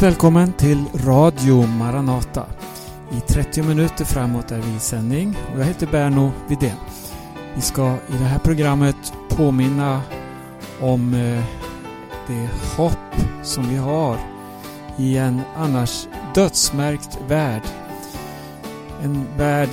Varmt 0.00 0.12
välkommen 0.12 0.52
till 0.52 0.84
Radio 0.94 1.66
Maranata. 1.66 2.46
I 3.12 3.20
30 3.20 3.62
minuter 3.62 4.04
framåt 4.04 4.50
är 4.50 4.60
vi 4.60 4.76
i 4.76 4.78
sändning 4.78 5.36
och 5.54 5.60
jag 5.60 5.64
heter 5.64 5.86
Berno 5.86 6.32
Vidén. 6.48 6.76
Vi 7.54 7.60
ska 7.60 7.94
i 8.08 8.12
det 8.18 8.24
här 8.24 8.38
programmet 8.38 8.96
påminna 9.28 10.02
om 10.80 11.14
eh, 11.14 11.44
det 12.28 12.48
hopp 12.76 13.14
som 13.42 13.68
vi 13.68 13.76
har 13.76 14.16
i 14.98 15.16
en 15.16 15.40
annars 15.56 16.06
dödsmärkt 16.34 17.18
värld. 17.28 17.62
En 19.02 19.26
värld 19.36 19.70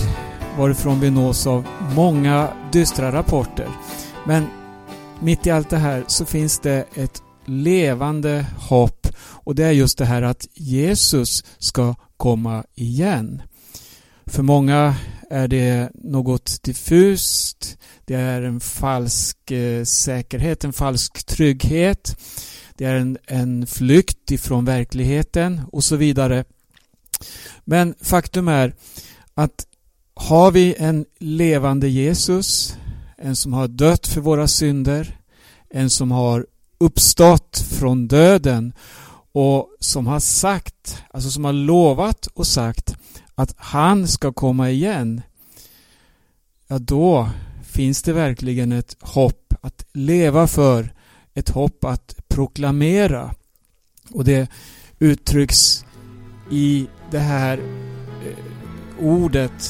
varifrån 0.58 1.00
vi 1.00 1.10
nås 1.10 1.48
av 1.48 1.68
många 1.96 2.48
dystra 2.72 3.12
rapporter. 3.12 3.68
Men 4.26 4.48
mitt 5.20 5.48
i 5.48 5.52
allt 5.52 5.70
det 5.70 5.78
här 5.78 6.04
så 6.08 6.26
finns 6.26 6.60
det 6.60 6.86
ett 6.94 7.22
levande 7.46 8.46
hopp 8.70 8.97
och 9.48 9.56
det 9.56 9.64
är 9.64 9.72
just 9.72 9.98
det 9.98 10.06
här 10.06 10.22
att 10.22 10.48
Jesus 10.54 11.44
ska 11.58 11.96
komma 12.18 12.64
igen. 12.76 13.42
För 14.26 14.44
många 14.44 14.96
är 15.30 15.48
det 15.48 15.90
något 15.94 16.64
diffust, 16.64 17.78
det 18.06 18.16
är 18.16 18.42
en 18.42 18.60
falsk 18.60 19.52
eh, 19.52 19.84
säkerhet, 19.84 20.64
en 20.64 20.74
falsk 20.74 21.26
trygghet, 21.26 22.18
det 22.76 22.86
är 22.86 22.96
en, 22.96 23.18
en 23.28 23.68
flykt 23.68 24.32
ifrån 24.32 24.66
verkligheten 24.66 25.62
och 25.72 25.84
så 25.84 25.96
vidare. 25.96 26.46
Men 27.66 27.96
faktum 28.02 28.48
är 28.48 28.74
att 29.34 29.68
har 30.14 30.52
vi 30.52 30.76
en 30.78 31.06
levande 31.20 31.90
Jesus, 31.90 32.78
en 33.18 33.36
som 33.36 33.54
har 33.54 33.68
dött 33.68 34.08
för 34.08 34.22
våra 34.22 34.48
synder, 34.48 35.20
en 35.70 35.90
som 35.90 36.12
har 36.12 36.46
uppstått 36.78 37.66
från 37.80 38.08
döden 38.08 38.74
och 39.40 39.70
som 39.80 40.08
har 40.08 40.20
sagt, 40.20 41.04
alltså 41.12 41.30
som 41.30 41.46
har 41.46 41.54
lovat 41.54 42.28
och 42.28 42.48
sagt 42.48 42.96
att 43.36 43.54
han 43.58 44.08
ska 44.08 44.34
komma 44.34 44.70
igen. 44.70 45.22
Ja, 46.68 46.80
då 46.80 47.30
finns 47.64 48.04
det 48.04 48.14
verkligen 48.14 48.72
ett 48.72 48.96
hopp 49.00 49.54
att 49.62 49.86
leva 49.94 50.48
för, 50.48 50.94
ett 51.34 51.50
hopp 51.50 51.86
att 51.86 52.16
proklamera. 52.28 53.36
Och 54.12 54.24
det 54.24 54.50
uttrycks 55.00 55.86
i 56.52 56.88
det 57.12 57.20
här 57.20 57.58
eh, 57.58 59.06
ordet 59.06 59.62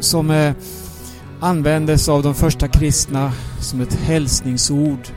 som 0.00 0.30
eh, 0.30 0.54
användes 1.40 2.08
av 2.08 2.22
de 2.22 2.34
första 2.34 2.68
kristna 2.68 3.32
som 3.60 3.80
ett 3.80 3.94
hälsningsord 3.94 5.08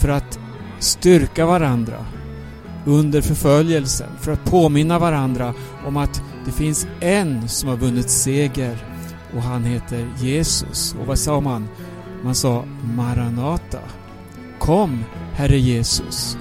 för 0.00 0.08
att 0.08 0.38
styrka 0.78 1.46
varandra 1.46 2.06
under 2.84 3.20
förföljelsen, 3.20 4.08
för 4.20 4.32
att 4.32 4.44
påminna 4.44 4.98
varandra 4.98 5.54
om 5.86 5.96
att 5.96 6.22
det 6.44 6.52
finns 6.52 6.86
en 7.00 7.48
som 7.48 7.68
har 7.68 7.76
vunnit 7.76 8.10
seger 8.10 8.76
och 9.34 9.42
han 9.42 9.64
heter 9.64 10.08
Jesus. 10.18 10.94
Och 11.00 11.06
vad 11.06 11.18
sa 11.18 11.40
man? 11.40 11.68
Man 12.24 12.34
sa 12.34 12.64
Maranata. 12.96 13.78
Kom, 14.58 15.04
Herre 15.32 15.58
Jesus. 15.58 16.36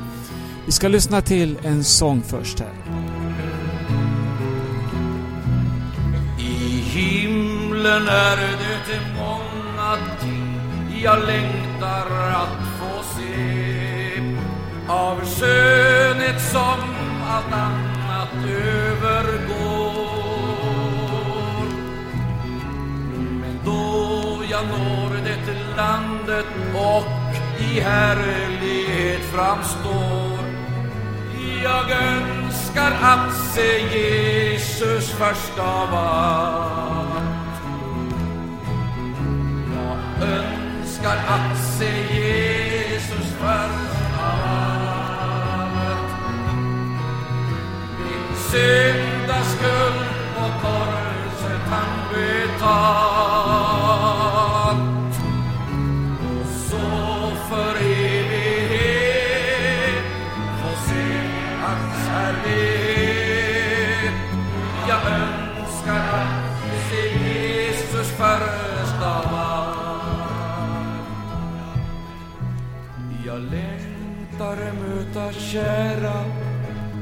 Vi 0.66 0.72
ska 0.72 0.88
lyssna 0.88 1.22
till 1.22 1.58
en 1.64 1.84
sång 1.84 2.22
först 2.22 2.59
här. 2.59 2.73
I 6.39 6.81
himlen 6.81 8.08
är 8.08 8.38
det 8.88 9.01
många 9.18 9.97
ting 10.22 10.59
jag 11.03 11.19
längtar 11.25 12.31
att 12.31 12.70
av 14.91 15.25
skönhet 15.25 16.41
som 16.52 16.79
allt 17.29 17.53
annat 17.53 18.46
övergår. 18.46 20.02
Men 23.41 23.59
då 23.66 24.44
jag 24.50 24.66
når 24.66 25.16
det 25.24 25.75
landet 25.78 26.46
och 26.75 27.35
i 27.62 27.80
härlighet 27.80 29.22
framstår 29.34 30.41
jag 31.63 31.91
önskar 31.91 32.91
att 33.01 33.34
se 33.35 33.97
Jesus 33.97 35.09
först 35.09 35.59
av 35.59 35.94
allt. 35.94 37.62
Jag 39.75 40.30
önskar 40.30 41.18
att 41.28 41.57
se 41.78 41.91
Jesus 42.16 43.34
först 43.40 43.81
syndaskuld 48.51 50.00
på 50.35 50.45
korset 50.62 51.63
han 51.69 51.91
betalt. 52.13 52.72
Och 56.19 56.47
så 56.69 56.85
för 57.50 57.75
evighet 57.81 58.85
få 60.62 60.72
se 60.89 61.07
hans 61.62 62.01
härlighet. 62.07 63.38
Jag 64.88 65.01
önskar 65.19 66.03
att 66.22 66.33
se 66.89 67.01
Jesus 67.28 68.09
först 68.18 69.00
av 69.03 69.28
allt. 69.35 69.81
Jag 73.25 73.39
längtar 73.39 74.57
möta 74.73 75.25
kära 75.33 76.18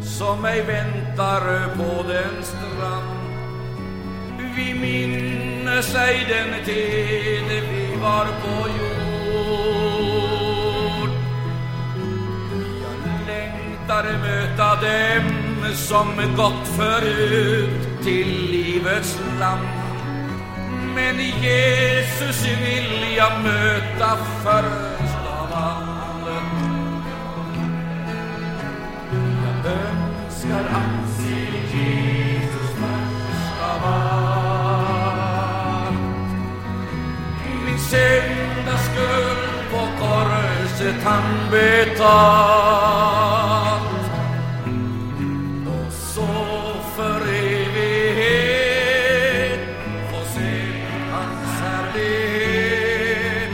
som 0.01 0.41
mig 0.41 0.63
väntar 1.19 1.75
på 1.77 2.03
den 2.07 2.43
strand. 2.43 3.19
Vi 4.55 4.73
minnes 4.73 5.95
ej 5.95 6.25
den 6.29 6.65
tid 6.65 7.63
vi 7.71 7.95
var 8.01 8.25
på 8.25 8.69
jord. 8.69 9.09
Jag 12.81 12.97
längtar 13.27 14.03
möta 14.03 14.75
dem 14.75 15.75
som 15.75 16.07
gått 16.37 16.67
förut 16.77 18.03
till 18.03 18.51
livets 18.51 19.19
land. 19.39 19.67
Men 20.95 21.19
Jesus 21.19 22.45
vill 22.45 23.15
jag 23.17 23.31
möta 23.43 24.17
först 24.43 24.98
korset 40.79 41.03
han 41.03 41.51
betalt. 41.51 42.19
Och 45.67 45.93
så 45.93 46.27
för 46.95 47.21
evighet 47.21 48.39
få 50.11 50.19
se 50.35 50.51
hans 51.11 51.61
härlighet. 51.61 53.51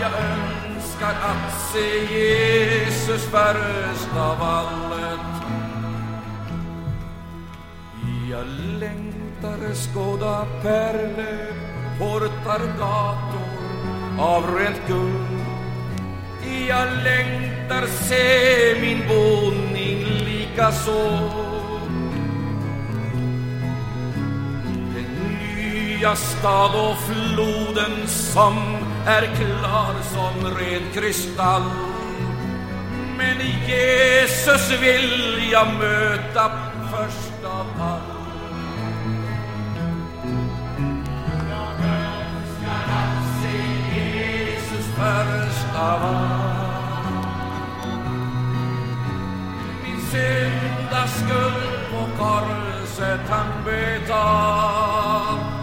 Jag 0.00 0.12
önskar 0.12 1.14
att 1.22 1.52
se 1.72 1.88
Jesus 2.14 3.24
först 3.24 4.16
av 4.16 4.42
allt. 4.42 4.83
Skåda 9.74 10.46
pärlor, 10.62 11.54
portar, 11.98 12.60
gator 12.78 13.54
av 14.20 14.56
rent 14.56 14.88
guld. 14.88 15.44
Jag 16.68 16.88
längtar 17.04 17.86
se 17.86 18.80
min 18.80 19.08
boning 19.08 20.04
likaså. 20.04 21.30
Den 24.94 25.38
nya 25.40 26.16
stad 26.16 26.74
och 26.74 26.96
floden 26.98 28.06
som 28.06 28.56
är 29.06 29.22
klar 29.22 29.94
som 30.02 30.50
ren 30.54 30.82
kristall. 30.94 31.62
Men 33.18 33.36
Jesus 33.66 34.70
vill 34.80 35.50
jag 35.52 35.66
möta 35.66 36.52
först 36.90 37.44
av 37.44 37.66
allt. 37.80 38.13
Först 44.96 45.74
av 45.76 46.02
allt. 46.02 47.14
Min 49.82 50.00
syndaskuld 50.10 51.64
på 51.90 52.02
korset 52.18 53.20
han 53.28 53.64
betalt. 53.64 55.54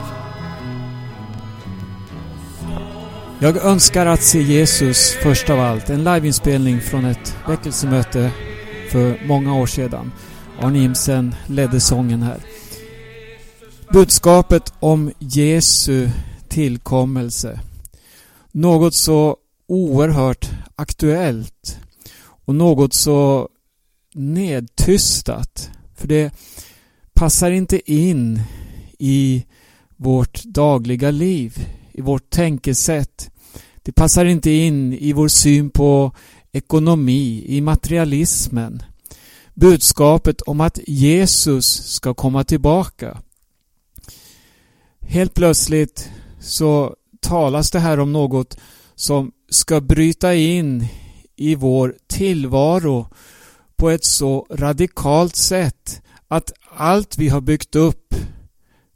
Jag 3.39 3.57
önskar 3.57 4.05
att 4.05 4.21
se 4.21 4.41
Jesus 4.41 5.15
först 5.23 5.49
av 5.49 5.59
allt. 5.59 5.89
En 5.89 6.03
liveinspelning 6.03 6.81
från 6.81 7.05
ett 7.05 7.37
väckelsemöte 7.47 8.31
för 8.91 9.27
många 9.27 9.55
år 9.55 9.67
sedan. 9.67 10.11
Arne 10.59 10.79
Imsen 10.79 11.35
ledde 11.47 11.79
sången 11.79 12.23
här. 12.23 12.37
Budskapet 13.93 14.73
om 14.79 15.11
Jesu 15.19 16.09
tillkommelse. 16.49 17.59
Något 18.51 18.93
så 18.93 19.37
oerhört 19.67 20.49
aktuellt 20.75 21.79
och 22.45 22.55
något 22.55 22.93
så 22.93 23.49
nedtystat. 24.13 25.69
För 25.95 26.07
det 26.07 26.33
passar 27.13 27.51
inte 27.51 27.91
in 27.91 28.41
i 28.99 29.45
vårt 29.97 30.43
dagliga 30.43 31.11
liv, 31.11 31.67
i 31.91 32.01
vårt 32.01 32.29
tänkesätt. 32.29 33.31
Det 33.81 33.91
passar 33.91 34.25
inte 34.25 34.51
in 34.51 34.93
i 34.93 35.13
vår 35.13 35.27
syn 35.27 35.69
på 35.69 36.11
ekonomi, 36.51 37.45
i 37.47 37.61
materialismen. 37.61 38.83
Budskapet 39.53 40.41
om 40.41 40.61
att 40.61 40.79
Jesus 40.87 41.83
ska 41.85 42.13
komma 42.13 42.43
tillbaka. 42.43 43.21
Helt 45.01 45.33
plötsligt 45.33 46.09
så 46.39 46.95
talas 47.21 47.71
det 47.71 47.79
här 47.79 47.99
om 47.99 48.13
något 48.13 48.57
som 48.95 49.31
ska 49.49 49.81
bryta 49.81 50.35
in 50.35 50.87
i 51.35 51.55
vår 51.55 51.95
tillvaro 52.07 53.07
på 53.75 53.89
ett 53.89 54.05
så 54.05 54.47
radikalt 54.49 55.35
sätt 55.35 56.01
att 56.27 56.51
allt 56.75 57.17
vi 57.17 57.29
har 57.29 57.41
byggt 57.41 57.75
upp 57.75 58.15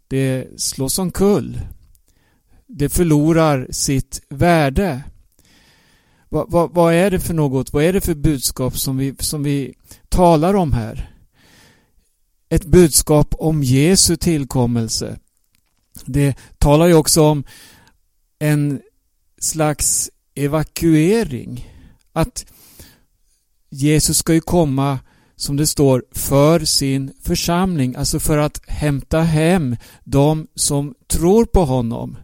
det 0.07 0.47
slås 0.57 0.99
omkull. 0.99 1.61
Det 2.67 2.89
förlorar 2.89 3.67
sitt 3.69 4.21
värde. 4.29 5.03
Vad, 6.29 6.51
vad, 6.51 6.73
vad, 6.73 6.93
är 6.93 7.11
det 7.11 7.19
för 7.19 7.33
något? 7.33 7.73
Vad 7.73 7.83
är 7.83 7.93
det 7.93 8.01
för 8.01 8.15
budskap 8.15 8.77
som 8.77 8.97
vi, 8.97 9.15
som 9.19 9.43
vi 9.43 9.73
talar 10.09 10.53
om 10.53 10.73
här? 10.73 11.11
Ett 12.49 12.65
budskap 12.65 13.35
om 13.39 13.63
Jesu 13.63 14.15
tillkommelse. 14.15 15.19
Det 16.05 16.37
talar 16.57 16.87
ju 16.87 16.93
också 16.93 17.23
om 17.23 17.43
en 18.39 18.81
slags 19.39 20.09
evakuering. 20.35 21.69
Att 22.13 22.45
Jesus 23.69 24.17
ska 24.17 24.33
ju 24.33 24.41
komma, 24.41 24.99
som 25.35 25.57
det 25.57 25.67
står, 25.67 26.05
för 26.11 26.59
sin 26.59 27.13
församling, 27.21 27.95
alltså 27.95 28.19
för 28.19 28.37
att 28.37 28.61
hämta 28.67 29.21
hem 29.21 29.75
de 30.03 30.47
som 30.55 30.95
tror 31.07 31.45
på 31.45 31.65
honom. 31.65 32.17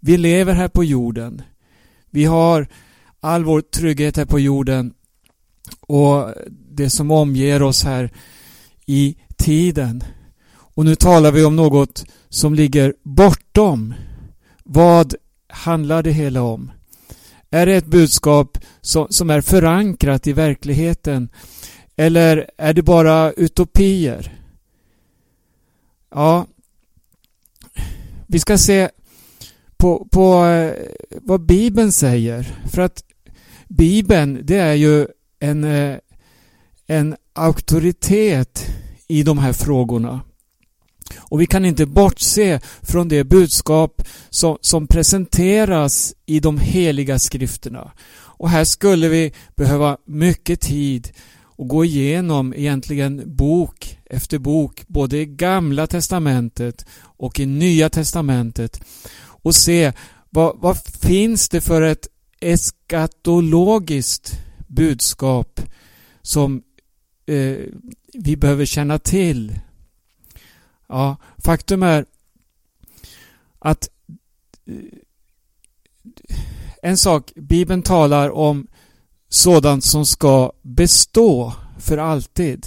Vi 0.00 0.16
lever 0.16 0.52
här 0.52 0.68
på 0.68 0.84
jorden. 0.84 1.42
Vi 2.10 2.24
har 2.24 2.68
all 3.20 3.44
vår 3.44 3.60
trygghet 3.60 4.16
här 4.16 4.24
på 4.24 4.40
jorden 4.40 4.94
och 5.80 6.34
det 6.70 6.90
som 6.90 7.10
omger 7.10 7.62
oss 7.62 7.84
här 7.84 8.10
i 8.86 9.16
tiden. 9.36 10.04
Och 10.54 10.84
nu 10.84 10.94
talar 10.94 11.32
vi 11.32 11.44
om 11.44 11.56
något 11.56 12.04
som 12.28 12.54
ligger 12.54 12.94
bortom. 13.02 13.94
Vad 14.64 15.14
handlar 15.54 16.02
det 16.02 16.12
hela 16.12 16.42
om? 16.42 16.70
Är 17.50 17.66
det 17.66 17.74
ett 17.74 17.86
budskap 17.86 18.58
som, 18.80 19.30
är 19.30 19.40
förankrat 19.40 20.26
i 20.26 20.32
verkligheten? 20.32 21.28
Eller 21.96 22.50
är 22.58 22.74
det 22.74 22.82
bara 22.82 23.32
utopier? 23.32 24.40
Ja, 26.10 26.46
vi 28.26 28.40
ska 28.40 28.58
se 28.58 28.88
på, 29.76 30.08
på 30.10 30.44
eh, 30.44 30.72
vad 31.10 31.40
Bibeln 31.40 31.92
säger. 31.92 32.58
För 32.72 32.82
att 32.82 33.04
Bibeln, 33.68 34.40
det 34.42 34.58
är 34.58 34.74
ju 34.74 35.06
en, 35.38 35.64
eh, 35.64 35.96
en 36.86 37.16
auktoritet 37.32 38.66
i 39.08 39.22
de 39.22 39.38
här 39.38 39.52
frågorna. 39.52 40.20
Och 41.18 41.40
vi 41.40 41.46
kan 41.46 41.64
inte 41.64 41.86
bortse 41.86 42.60
från 42.82 43.08
det 43.08 43.24
budskap 43.24 44.02
som, 44.30 44.58
som 44.60 44.86
presenteras 44.86 46.14
i 46.26 46.40
de 46.40 46.58
heliga 46.58 47.18
skrifterna. 47.18 47.92
Och 48.16 48.50
här 48.50 48.64
skulle 48.64 49.08
vi 49.08 49.32
behöva 49.56 49.96
mycket 50.06 50.60
tid 50.60 51.12
och 51.56 51.68
gå 51.68 51.84
igenom 51.84 52.54
egentligen 52.54 53.36
bok 53.36 53.98
efter 54.04 54.38
bok, 54.38 54.82
både 54.86 55.18
i 55.18 55.26
Gamla 55.26 55.86
Testamentet 55.86 56.86
och 57.00 57.40
i 57.40 57.46
Nya 57.46 57.90
Testamentet 57.90 58.80
och 59.16 59.54
se 59.54 59.92
vad, 60.30 60.56
vad 60.58 60.78
finns 61.00 61.48
det 61.48 61.60
för 61.60 61.82
ett 61.82 62.08
eskatologiskt 62.40 64.40
budskap 64.66 65.60
som 66.22 66.62
eh, 67.26 67.56
vi 68.12 68.36
behöver 68.36 68.64
känna 68.64 68.98
till. 68.98 69.58
Ja, 70.94 71.16
faktum 71.38 71.82
är 71.82 72.06
att 73.58 73.88
eh, 74.66 74.98
en 76.82 76.96
sak, 76.96 77.32
Bibeln 77.34 77.82
talar 77.82 78.30
om 78.30 78.66
sådant 79.28 79.84
som 79.84 80.06
ska 80.06 80.52
bestå 80.62 81.52
för 81.78 81.98
alltid. 81.98 82.66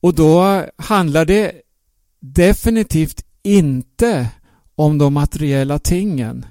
Och 0.00 0.14
då 0.14 0.64
handlar 0.76 1.24
det 1.24 1.52
definitivt 2.20 3.24
inte 3.42 4.28
om 4.74 4.98
de 4.98 5.14
materiella 5.14 5.78
tingen. 5.78 6.46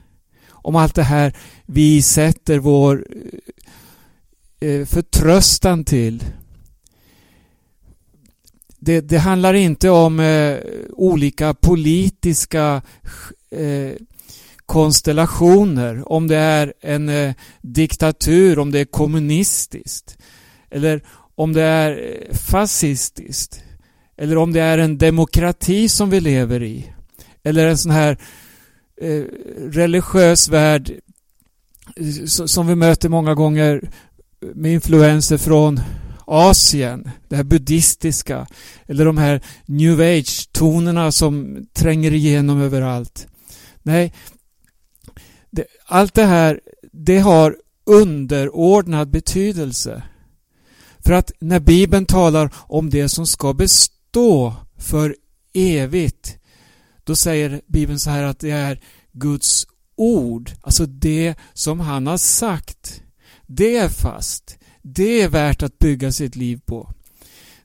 Om 0.50 0.76
allt 0.76 0.96
det 0.96 1.04
här 1.04 1.38
vi 1.66 2.02
sätter 2.02 2.60
vår 2.60 3.08
eh, 4.60 4.70
eh, 4.70 4.86
förtröstan 4.86 5.86
till. 5.86 6.24
Det, 8.86 9.02
det 9.02 9.18
handlar 9.18 9.54
inte 9.54 9.90
om 9.90 10.20
eh, 10.20 10.58
olika 10.90 11.54
politiska 11.54 12.82
eh, 13.52 13.92
konstellationer. 14.66 16.12
Om 16.12 16.28
det 16.28 16.36
är 16.36 16.74
en 16.82 17.10
eh, 17.10 17.34
diktatur, 17.62 18.60
om 18.60 18.72
det 18.72 18.80
är 18.80 18.86
kommunistiskt. 18.86 20.18
Eller 20.72 21.02
om 21.36 21.54
det 21.54 21.62
är 21.62 21.92
eh, 21.92 22.36
fascistiskt. 22.36 23.64
Eller 24.18 24.38
om 24.38 24.54
det 24.54 24.62
är 24.62 24.78
en 24.78 24.98
demokrati 24.98 25.90
som 25.90 26.10
vi 26.10 26.20
lever 26.20 26.64
i. 26.64 26.94
Eller 27.44 27.68
en 27.68 27.78
sån 27.78 27.92
här 27.92 28.18
eh, 29.02 29.24
religiös 29.58 30.50
värld 30.50 30.92
eh, 31.96 32.26
som 32.26 32.68
vi 32.68 32.76
möter 32.76 33.10
många 33.10 33.36
gånger 33.36 33.90
med 34.54 34.74
influenser 34.74 35.38
från 35.38 35.80
Asien, 36.28 37.12
det 37.28 37.36
här 37.36 37.44
buddhistiska 37.44 38.48
eller 38.86 39.06
de 39.06 39.18
här 39.18 39.42
new 39.66 40.00
age-tonerna 40.00 41.12
som 41.12 41.66
tränger 41.74 42.14
igenom 42.14 42.62
överallt. 42.62 43.28
Nej, 43.84 44.14
det, 45.50 45.66
allt 45.86 46.14
det 46.14 46.26
här 46.26 46.60
det 46.92 47.20
har 47.20 47.58
underordnad 47.86 49.10
betydelse. 49.10 50.04
För 51.00 51.14
att 51.14 51.32
när 51.40 51.60
Bibeln 51.60 52.06
talar 52.06 52.54
om 52.58 52.90
det 52.90 53.10
som 53.10 53.28
ska 53.28 53.54
bestå 53.54 54.56
för 54.78 55.16
evigt 55.54 56.38
då 57.04 57.16
säger 57.16 57.62
Bibeln 57.68 58.00
så 58.00 58.10
här 58.10 58.24
att 58.24 58.40
det 58.40 58.52
är 58.52 58.80
Guds 59.12 59.68
ord, 59.96 60.52
alltså 60.62 60.86
det 60.86 61.36
som 61.54 61.80
han 61.80 62.08
har 62.08 62.18
sagt. 62.18 63.02
Det 63.48 63.78
är 63.78 63.90
fast. 63.90 64.58
Det 64.84 65.22
är 65.22 65.30
värt 65.30 65.64
att 65.64 65.80
bygga 65.80 66.12
sitt 66.12 66.36
liv 66.36 66.62
på. 66.66 66.90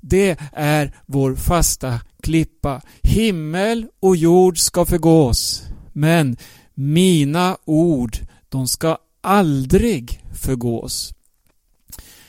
Det 0.01 0.37
är 0.53 0.97
vår 1.07 1.35
fasta 1.35 2.01
klippa. 2.23 2.83
Himmel 3.03 3.87
och 4.01 4.17
jord 4.17 4.59
ska 4.59 4.85
förgås, 4.85 5.63
men 5.93 6.37
mina 6.75 7.57
ord, 7.65 8.17
de 8.49 8.67
ska 8.67 8.99
aldrig 9.21 10.25
förgås. 10.35 11.15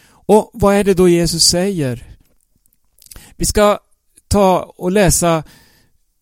Och 0.10 0.50
vad 0.54 0.76
är 0.76 0.84
det 0.84 0.94
då 0.94 1.10
Jesus 1.10 1.44
säger? 1.44 2.18
Vi 3.36 3.46
ska 3.46 3.80
ta 4.28 4.74
och 4.78 4.92
läsa 4.92 5.44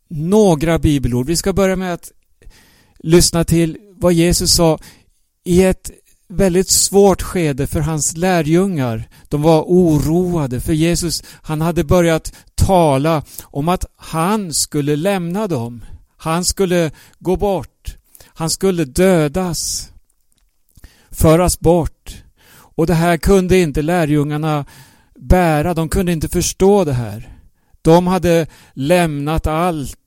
några 0.08 0.80
bibelord. 0.80 1.26
Vi 1.26 1.36
ska 1.36 1.54
börja 1.54 1.76
med 1.76 1.94
att 1.94 2.12
lyssna 3.00 3.44
till 3.44 3.78
vad 3.96 4.14
Jesus 4.14 4.54
sa 4.54 4.80
i 5.44 5.64
ett 5.64 5.92
väldigt 6.30 6.70
svårt 6.70 7.22
skede 7.22 7.68
för 7.68 7.80
hans 7.80 8.18
lärjungar. 8.18 9.10
De 9.30 9.42
var 9.42 9.62
oroade 9.62 10.62
för 10.62 10.74
Jesus, 10.74 11.24
han 11.42 11.62
hade 11.62 11.84
börjat 11.84 12.34
tala 12.56 13.24
om 13.44 13.70
att 13.70 13.86
han 13.96 14.54
skulle 14.54 14.96
lämna 14.96 15.48
dem. 15.48 15.86
Han 16.18 16.46
skulle 16.46 16.92
gå 17.20 17.36
bort. 17.36 17.96
Han 18.26 18.50
skulle 18.50 18.86
dödas. 18.86 19.92
Föras 21.12 21.60
bort. 21.60 22.24
Och 22.50 22.88
det 22.88 22.94
här 22.94 23.18
kunde 23.18 23.58
inte 23.58 23.82
lärjungarna 23.82 24.66
bära. 25.20 25.74
De 25.74 25.90
kunde 25.90 26.12
inte 26.12 26.30
förstå 26.30 26.84
det 26.84 26.94
här. 26.94 27.34
De 27.82 28.08
hade 28.08 28.48
lämnat 28.74 29.48
allt 29.48 30.07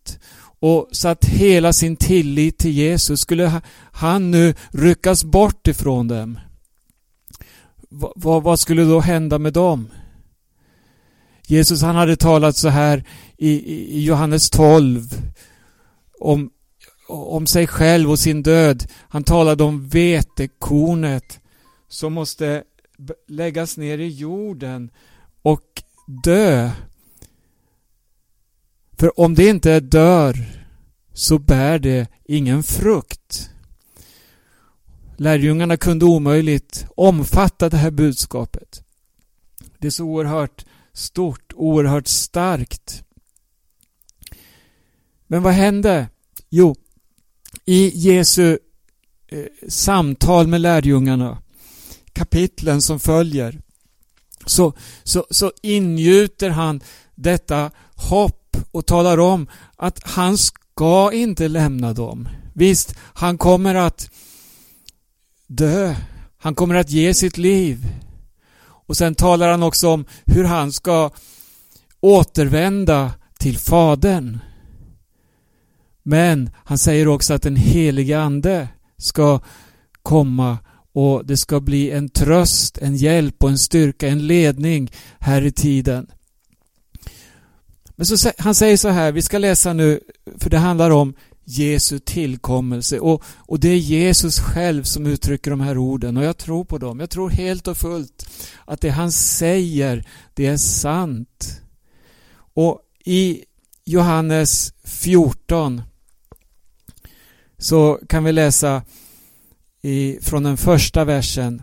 och 0.61 0.89
satt 0.93 1.25
hela 1.25 1.73
sin 1.73 1.97
tillit 1.97 2.59
till 2.59 2.71
Jesus. 2.73 3.21
Skulle 3.21 3.61
han 3.93 4.31
nu 4.31 4.55
ryckas 4.71 5.25
bort 5.25 5.67
ifrån 5.67 6.09
dem? 6.09 6.39
vad, 7.91 8.43
vad 8.43 8.61
skulle 8.61 8.85
då 8.85 9.01
hända 9.01 9.39
med 9.39 9.53
dem? 9.53 9.91
Jesus 11.47 11.83
han 11.83 11.97
hade 11.97 12.17
talat 12.17 12.57
så 12.57 12.69
här 12.69 13.05
i, 13.37 13.51
i 13.99 14.05
Johannes 14.05 14.51
12 14.51 15.23
om, 16.19 16.51
om 17.09 17.47
sig 17.47 17.67
själv 17.67 18.11
och 18.11 18.19
sin 18.19 18.43
död. 18.43 18.87
Han 19.09 19.25
talade 19.25 19.65
om 19.65 19.89
vetekornet 19.89 21.41
som 21.89 22.13
måste 22.13 22.63
läggas 23.29 23.77
ner 23.77 23.99
i 23.99 24.09
jorden 24.09 24.91
och 25.43 25.83
dö. 26.25 26.71
För 29.01 29.21
om 29.21 29.35
det 29.35 29.49
inte 29.49 29.81
dör 29.81 30.47
så 31.13 31.39
bär 31.39 31.79
det 31.79 32.09
ingen 32.25 32.63
frukt. 32.63 33.51
Lärjungarna 35.17 35.77
kunde 35.77 36.05
omöjligt 36.05 36.87
omfatta 36.97 37.69
det 37.69 37.77
här 37.77 37.91
budskapet. 37.91 38.83
Det 39.79 39.87
är 39.87 39.91
så 39.91 40.05
oerhört 40.05 40.65
stort, 40.93 41.53
oerhört 41.55 42.09
starkt. 42.09 43.05
Men 45.27 45.43
vad 45.43 45.53
hände? 45.53 46.09
Jo, 46.51 46.77
i 47.65 47.89
Jesu 47.95 48.59
eh, 49.29 49.45
samtal 49.69 50.47
med 50.47 50.61
lärjungarna, 50.61 51.43
kapitlen 52.13 52.83
som 52.83 53.01
följer, 53.01 53.63
så, 54.47 54.73
så, 55.03 55.27
så 55.31 55.53
ingjuter 55.63 56.51
han 56.51 56.81
detta 57.15 57.71
hopp 57.95 58.40
och 58.71 58.87
talar 58.87 59.19
om 59.19 59.47
att 59.77 60.01
han 60.05 60.39
ska 60.39 61.13
inte 61.13 61.49
lämna 61.49 61.93
dem. 61.93 62.29
Visst, 62.53 62.95
han 62.99 63.39
kommer 63.39 63.75
att 63.75 64.11
dö. 65.47 65.95
Han 66.39 66.55
kommer 66.55 66.75
att 66.75 66.91
ge 66.91 67.15
sitt 67.15 67.39
liv. 67.39 67.87
Och 68.87 68.97
sen 68.97 69.15
talar 69.15 69.51
han 69.51 69.63
också 69.63 69.89
om 69.89 70.05
hur 70.25 70.45
han 70.45 70.73
ska 70.73 71.11
återvända 72.01 73.13
till 73.39 73.59
Fadern. 73.59 74.39
Men 76.03 76.51
han 76.57 76.79
säger 76.79 77.09
också 77.09 77.35
att 77.35 77.43
den 77.43 77.57
helige 77.57 78.21
Ande 78.21 78.69
ska 78.99 79.41
komma 80.03 80.59
och 80.93 81.27
det 81.27 81.37
ska 81.37 81.61
bli 81.61 81.91
en 81.91 82.09
tröst, 82.09 82.79
en 82.79 82.97
hjälp 82.97 83.45
och 83.45 83.51
en 83.51 83.59
styrka, 83.59 84.09
en 84.09 84.27
ledning 84.27 84.91
här 85.19 85.43
i 85.43 85.53
tiden. 85.53 86.07
Men 88.01 88.07
så, 88.07 88.33
han 88.39 88.55
säger 88.55 88.77
så 88.77 88.89
här, 88.89 89.13
vi 89.13 89.23
ska 89.23 89.39
läsa 89.39 89.73
nu, 89.73 90.01
för 90.39 90.51
det 90.51 90.59
handlar 90.59 90.91
om 90.91 91.15
Jesu 91.45 91.99
tillkommelse 91.99 93.01
och, 93.01 93.23
och 93.37 93.61
det 93.61 93.69
är 93.69 93.77
Jesus 93.77 94.39
själv 94.39 94.83
som 94.83 95.07
uttrycker 95.07 95.51
de 95.51 95.61
här 95.61 95.79
orden 95.79 96.17
och 96.17 96.25
jag 96.25 96.37
tror 96.37 96.65
på 96.65 96.79
dem. 96.79 97.01
Jag 97.01 97.11
tror 97.11 97.31
helt 97.31 97.69
och 97.69 97.77
fullt 97.77 98.31
att 98.65 98.81
det 98.81 98.91
han 98.91 99.13
säger, 99.13 100.09
det 100.35 100.47
är 100.47 100.57
sant. 100.57 101.61
Och 102.55 102.81
i 103.05 103.45
Johannes 103.85 104.75
14 104.85 105.83
så 107.59 108.01
kan 108.09 108.25
vi 108.25 108.33
läsa 108.33 108.83
i, 109.83 110.19
från 110.23 110.43
den 110.43 110.57
första 110.57 111.05
versen. 111.05 111.63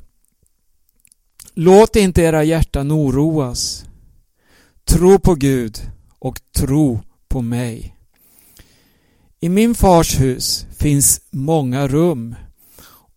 Låt 1.53 1.96
inte 1.96 2.22
era 2.22 2.44
hjärtan 2.44 2.91
oroas. 2.91 3.86
Tro 4.86 5.20
på 5.20 5.36
Gud 5.36 5.91
och 6.27 6.39
tro 6.55 7.00
på 7.27 7.41
mig. 7.41 7.96
I 9.39 9.50
min 9.50 9.75
fars 9.75 10.19
hus 10.19 10.65
finns 10.77 11.22
många 11.29 11.88
rum. 11.88 12.36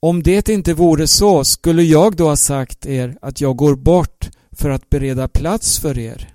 Om 0.00 0.22
det 0.22 0.48
inte 0.48 0.74
vore 0.74 1.06
så 1.06 1.44
skulle 1.44 1.82
jag 1.82 2.16
då 2.16 2.28
ha 2.28 2.36
sagt 2.36 2.86
er 2.86 3.18
att 3.22 3.40
jag 3.40 3.56
går 3.56 3.76
bort 3.76 4.30
för 4.52 4.70
att 4.70 4.90
bereda 4.90 5.28
plats 5.28 5.78
för 5.78 5.98
er. 5.98 6.34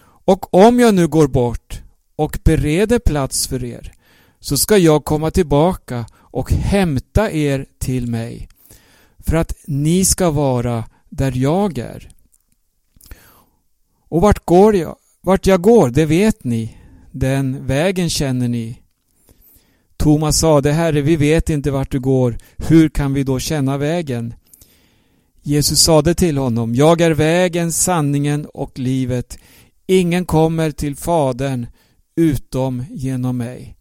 Och 0.00 0.54
om 0.54 0.80
jag 0.80 0.94
nu 0.94 1.08
går 1.08 1.28
bort 1.28 1.82
och 2.16 2.38
bereder 2.44 2.98
plats 2.98 3.46
för 3.46 3.64
er 3.64 3.92
så 4.40 4.56
ska 4.56 4.76
jag 4.76 5.04
komma 5.04 5.30
tillbaka 5.30 6.06
och 6.14 6.52
hämta 6.52 7.30
er 7.30 7.66
till 7.78 8.06
mig 8.06 8.48
för 9.18 9.36
att 9.36 9.52
ni 9.66 10.04
ska 10.04 10.30
vara 10.30 10.84
där 11.08 11.32
jag 11.36 11.78
är. 11.78 12.08
Och 14.08 14.20
vart 14.20 14.44
går 14.44 14.76
jag? 14.76 14.96
Vart 15.28 15.46
jag 15.46 15.62
går, 15.62 15.90
det 15.90 16.06
vet 16.06 16.44
ni. 16.44 16.76
Den 17.12 17.66
vägen 17.66 18.10
känner 18.10 18.48
ni. 18.48 18.78
Thomas 19.96 20.38
sade, 20.38 20.72
Herre, 20.72 21.00
vi 21.00 21.16
vet 21.16 21.50
inte 21.50 21.70
vart 21.70 21.90
du 21.90 22.00
går. 22.00 22.38
Hur 22.56 22.88
kan 22.88 23.14
vi 23.14 23.22
då 23.22 23.38
känna 23.38 23.78
vägen? 23.78 24.34
Jesus 25.42 25.80
sade 25.80 26.14
till 26.14 26.38
honom, 26.38 26.74
Jag 26.74 27.00
är 27.00 27.10
vägen, 27.10 27.72
sanningen 27.72 28.46
och 28.46 28.78
livet. 28.78 29.38
Ingen 29.86 30.24
kommer 30.26 30.70
till 30.70 30.96
Fadern 30.96 31.66
utom 32.16 32.84
genom 32.90 33.36
mig. 33.36 33.76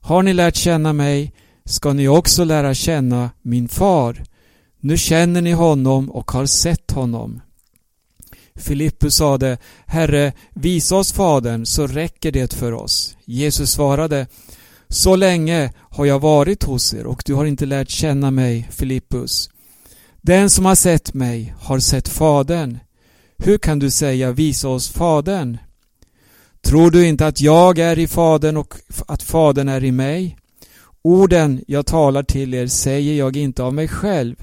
Har 0.00 0.22
ni 0.22 0.34
lärt 0.34 0.56
känna 0.56 0.92
mig 0.92 1.32
ska 1.64 1.92
ni 1.92 2.08
också 2.08 2.44
lära 2.44 2.74
känna 2.74 3.30
min 3.42 3.68
far. 3.68 4.24
Nu 4.80 4.96
känner 4.96 5.42
ni 5.42 5.52
honom 5.52 6.10
och 6.10 6.30
har 6.30 6.46
sett 6.46 6.90
honom. 6.90 7.40
Filippus 8.58 9.14
sade, 9.14 9.58
Herre, 9.86 10.32
visa 10.54 10.96
oss 10.96 11.12
Fadern 11.12 11.66
så 11.66 11.86
räcker 11.86 12.32
det 12.32 12.54
för 12.54 12.72
oss. 12.72 13.16
Jesus 13.24 13.70
svarade, 13.70 14.26
Så 14.88 15.16
länge 15.16 15.72
har 15.90 16.06
jag 16.06 16.18
varit 16.18 16.64
hos 16.64 16.94
er 16.94 17.06
och 17.06 17.22
du 17.26 17.34
har 17.34 17.44
inte 17.44 17.66
lärt 17.66 17.90
känna 17.90 18.30
mig, 18.30 18.68
Filippus. 18.70 19.50
Den 20.20 20.50
som 20.50 20.64
har 20.64 20.74
sett 20.74 21.14
mig 21.14 21.54
har 21.60 21.78
sett 21.78 22.08
Fadern. 22.08 22.78
Hur 23.38 23.58
kan 23.58 23.78
du 23.78 23.90
säga 23.90 24.32
visa 24.32 24.68
oss 24.68 24.88
Fadern? 24.88 25.58
Tror 26.60 26.90
du 26.90 27.06
inte 27.06 27.26
att 27.26 27.40
jag 27.40 27.78
är 27.78 27.98
i 27.98 28.06
Fadern 28.06 28.56
och 28.56 28.74
att 29.06 29.22
Fadern 29.22 29.68
är 29.68 29.84
i 29.84 29.92
mig? 29.92 30.36
Orden 31.02 31.64
jag 31.66 31.86
talar 31.86 32.22
till 32.22 32.54
er 32.54 32.66
säger 32.66 33.14
jag 33.14 33.36
inte 33.36 33.62
av 33.62 33.74
mig 33.74 33.88
själv. 33.88 34.36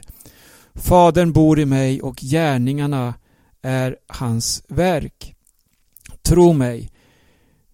Fadern 0.76 1.34
bor 1.34 1.60
i 1.60 1.66
mig 1.66 2.02
och 2.02 2.16
gärningarna 2.16 3.14
är 3.66 3.98
hans 4.08 4.64
verk. 4.68 5.36
Tro 6.22 6.54
mig, 6.54 6.92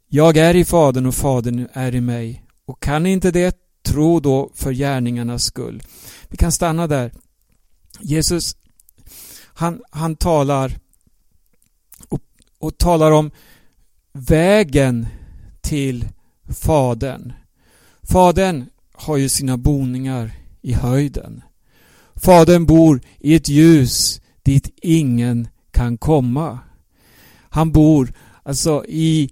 jag 0.07 0.37
är 0.37 0.55
i 0.55 0.65
Fadern 0.65 1.05
och 1.05 1.15
Fadern 1.15 1.67
är 1.73 1.95
i 1.95 2.01
mig. 2.01 2.43
Och 2.65 2.79
kan 2.79 3.03
ni 3.03 3.11
inte 3.11 3.31
det, 3.31 3.57
tro 3.83 4.19
då 4.19 4.51
för 4.53 4.71
gärningarnas 4.71 5.43
skull. 5.43 5.83
Vi 6.27 6.37
kan 6.37 6.51
stanna 6.51 6.87
där. 6.87 7.11
Jesus, 7.99 8.55
han, 9.45 9.81
han 9.89 10.15
talar 10.15 10.79
och, 12.09 12.21
och 12.59 12.77
talar 12.77 13.11
om 13.11 13.31
vägen 14.11 15.07
till 15.61 16.07
Fadern. 16.49 17.33
Fadern 18.01 18.65
har 18.93 19.17
ju 19.17 19.29
sina 19.29 19.57
boningar 19.57 20.31
i 20.61 20.73
höjden. 20.73 21.41
Fadern 22.15 22.65
bor 22.65 23.01
i 23.19 23.35
ett 23.35 23.49
ljus 23.49 24.21
dit 24.43 24.69
ingen 24.81 25.47
kan 25.81 25.97
komma. 25.97 26.59
Han 27.49 27.71
bor 27.71 28.13
alltså 28.43 28.85
i 28.87 29.29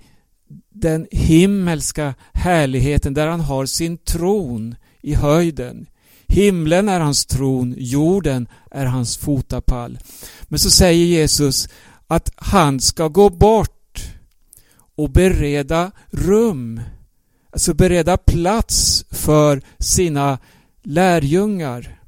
den 0.70 1.08
himmelska 1.12 2.16
härligheten 2.34 3.14
där 3.14 3.28
han 3.28 3.40
har 3.40 3.66
sin 3.66 3.98
tron 3.98 4.76
i 5.02 5.14
höjden. 5.14 5.88
Himlen 6.28 6.90
är 6.90 7.00
hans 7.00 7.26
tron, 7.26 7.76
jorden 7.78 8.48
är 8.72 8.86
hans 8.86 9.18
fotapall. 9.18 10.00
Men 10.44 10.60
så 10.60 10.70
säger 10.70 11.06
Jesus 11.06 11.70
att 12.08 12.32
han 12.36 12.80
ska 12.80 13.08
gå 13.08 13.30
bort 13.30 14.14
och 14.96 15.10
bereda 15.10 15.92
rum. 16.12 16.82
Alltså 17.52 17.74
bereda 17.74 18.18
plats 18.18 19.06
för 19.10 19.62
sina 19.80 20.38
lärjungar. 20.84 21.99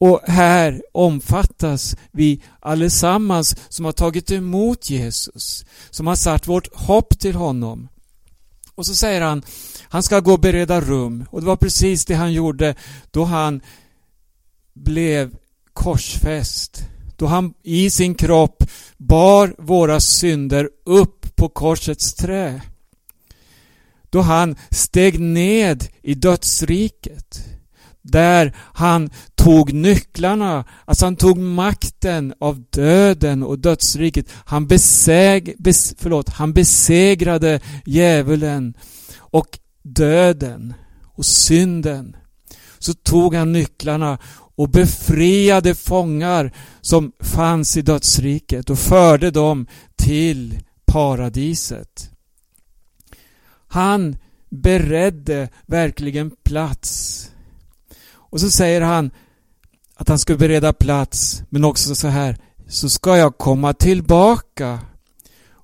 Och 0.00 0.20
här 0.26 0.82
omfattas 0.92 1.96
vi 2.12 2.42
allesammans 2.60 3.56
som 3.68 3.84
har 3.84 3.92
tagit 3.92 4.30
emot 4.30 4.90
Jesus, 4.90 5.64
som 5.90 6.06
har 6.06 6.16
satt 6.16 6.48
vårt 6.48 6.74
hopp 6.74 7.18
till 7.18 7.34
honom. 7.34 7.88
Och 8.74 8.86
så 8.86 8.94
säger 8.94 9.20
han, 9.20 9.42
han 9.88 10.02
ska 10.02 10.20
gå 10.20 10.32
och 10.32 10.40
bereda 10.40 10.80
rum. 10.80 11.24
Och 11.30 11.40
det 11.40 11.46
var 11.46 11.56
precis 11.56 12.04
det 12.04 12.14
han 12.14 12.32
gjorde 12.32 12.74
då 13.10 13.24
han 13.24 13.60
blev 14.74 15.36
korsfäst. 15.72 16.84
Då 17.16 17.26
han 17.26 17.54
i 17.62 17.90
sin 17.90 18.14
kropp 18.14 18.64
bar 18.96 19.54
våra 19.58 20.00
synder 20.00 20.70
upp 20.84 21.36
på 21.36 21.48
korsets 21.48 22.14
trä. 22.14 22.62
Då 24.10 24.20
han 24.20 24.56
steg 24.70 25.20
ned 25.20 25.88
i 26.02 26.14
dödsriket 26.14 27.44
där 28.02 28.56
han 28.56 29.10
tog 29.44 29.72
nycklarna, 29.72 30.64
alltså 30.84 31.06
han 31.06 31.16
tog 31.16 31.38
makten 31.38 32.34
av 32.40 32.64
döden 32.70 33.42
och 33.42 33.58
dödsriket. 33.58 34.26
Han, 34.44 34.66
beseg, 34.66 35.54
bes, 35.58 35.94
förlåt, 35.98 36.28
han 36.28 36.52
besegrade 36.52 37.60
djävulen 37.84 38.74
och 39.16 39.58
döden 39.82 40.74
och 41.14 41.26
synden. 41.26 42.16
Så 42.78 42.94
tog 42.94 43.34
han 43.34 43.52
nycklarna 43.52 44.18
och 44.56 44.68
befriade 44.68 45.74
fångar 45.74 46.52
som 46.80 47.12
fanns 47.20 47.76
i 47.76 47.82
dödsriket 47.82 48.70
och 48.70 48.78
förde 48.78 49.30
dem 49.30 49.66
till 49.96 50.60
paradiset. 50.86 52.10
Han 53.68 54.16
beredde 54.50 55.48
verkligen 55.66 56.30
plats. 56.30 57.30
Och 58.12 58.40
så 58.40 58.50
säger 58.50 58.80
han 58.80 59.10
att 60.00 60.08
han 60.08 60.18
skulle 60.18 60.38
bereda 60.38 60.72
plats, 60.72 61.42
men 61.48 61.64
också 61.64 61.94
så 61.94 62.08
här, 62.08 62.36
så 62.68 62.88
ska 62.88 63.16
jag 63.16 63.38
komma 63.38 63.72
tillbaka 63.72 64.80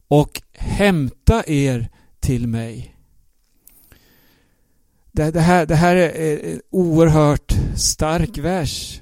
och 0.09 0.43
hämta 0.52 1.45
er 1.47 1.88
till 2.21 2.49
mig. 2.49 2.97
Det, 5.12 5.31
det, 5.31 5.40
här, 5.40 5.66
det 5.66 5.75
här 5.75 5.97
är 5.97 6.52
en 6.52 6.61
oerhört 6.71 7.57
stark 7.76 8.38
vers. 8.38 9.00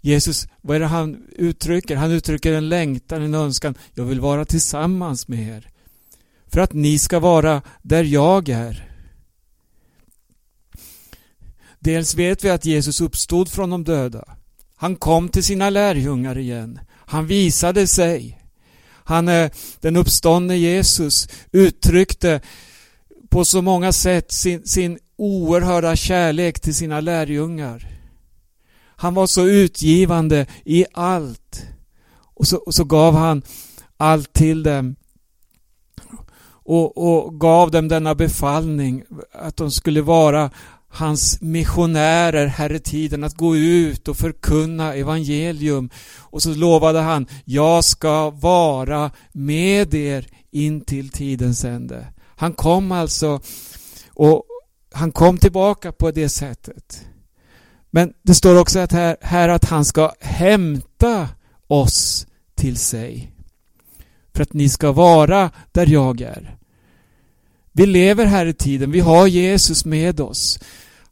Jesus, 0.00 0.48
vad 0.60 0.76
är 0.76 0.80
det 0.80 0.86
han 0.86 1.26
uttrycker? 1.36 1.96
Han 1.96 2.12
uttrycker 2.12 2.52
en 2.52 2.68
längtan, 2.68 3.22
en 3.22 3.34
önskan. 3.34 3.74
Jag 3.94 4.04
vill 4.04 4.20
vara 4.20 4.44
tillsammans 4.44 5.28
med 5.28 5.56
er. 5.56 5.68
För 6.46 6.60
att 6.60 6.72
ni 6.72 6.98
ska 6.98 7.18
vara 7.18 7.62
där 7.82 8.04
jag 8.04 8.48
är. 8.48 8.89
Dels 11.80 12.14
vet 12.14 12.44
vi 12.44 12.50
att 12.50 12.64
Jesus 12.64 13.00
uppstod 13.00 13.48
från 13.48 13.70
de 13.70 13.84
döda. 13.84 14.24
Han 14.76 14.96
kom 14.96 15.28
till 15.28 15.44
sina 15.44 15.70
lärjungar 15.70 16.38
igen. 16.38 16.80
Han 16.90 17.26
visade 17.26 17.86
sig. 17.86 18.38
Han, 19.04 19.28
eh, 19.28 19.50
den 19.80 19.96
uppståndne 19.96 20.56
Jesus 20.56 21.28
uttryckte 21.52 22.40
på 23.28 23.44
så 23.44 23.62
många 23.62 23.92
sätt 23.92 24.32
sin, 24.32 24.66
sin 24.66 24.98
oerhörda 25.16 25.96
kärlek 25.96 26.60
till 26.60 26.74
sina 26.74 27.00
lärjungar. 27.00 27.88
Han 28.96 29.14
var 29.14 29.26
så 29.26 29.46
utgivande 29.46 30.46
i 30.64 30.84
allt. 30.92 31.66
Och 32.34 32.48
så, 32.48 32.56
och 32.56 32.74
så 32.74 32.84
gav 32.84 33.14
han 33.14 33.42
allt 33.96 34.32
till 34.32 34.62
dem. 34.62 34.96
Och, 36.62 36.98
och, 36.98 37.40
gav 37.40 37.70
dem 37.70 37.88
denna 37.88 38.14
befallning 38.14 39.04
att 39.32 39.56
de 39.56 39.70
skulle 39.70 40.02
vara 40.02 40.50
hans 40.90 41.40
missionärer 41.40 42.46
här 42.46 42.72
i 42.72 42.80
tiden 42.80 43.24
att 43.24 43.34
gå 43.34 43.56
ut 43.56 44.08
och 44.08 44.16
förkunna 44.16 44.94
evangelium. 44.94 45.90
Och 46.18 46.42
så 46.42 46.54
lovade 46.54 47.00
han, 47.00 47.26
jag 47.44 47.84
ska 47.84 48.30
vara 48.30 49.10
med 49.32 49.94
er 49.94 50.26
in 50.50 50.80
till 50.80 51.08
tidens 51.08 51.64
ände. 51.64 52.06
Han 52.36 52.52
kom 52.52 52.92
alltså 52.92 53.40
och 54.08 54.44
han 54.92 55.12
kom 55.12 55.38
tillbaka 55.38 55.92
på 55.92 56.10
det 56.10 56.28
sättet. 56.28 57.06
Men 57.90 58.12
det 58.22 58.34
står 58.34 58.60
också 58.60 58.78
att 58.78 58.92
här, 58.92 59.16
här 59.20 59.48
att 59.48 59.64
han 59.64 59.84
ska 59.84 60.12
hämta 60.20 61.28
oss 61.66 62.26
till 62.54 62.76
sig. 62.76 63.32
För 64.34 64.42
att 64.42 64.52
ni 64.52 64.68
ska 64.68 64.92
vara 64.92 65.50
där 65.72 65.86
jag 65.86 66.20
är. 66.20 66.59
Vi 67.72 67.86
lever 67.86 68.26
här 68.26 68.46
i 68.46 68.52
tiden, 68.52 68.90
vi 68.90 69.00
har 69.00 69.26
Jesus 69.26 69.84
med 69.84 70.20
oss. 70.20 70.58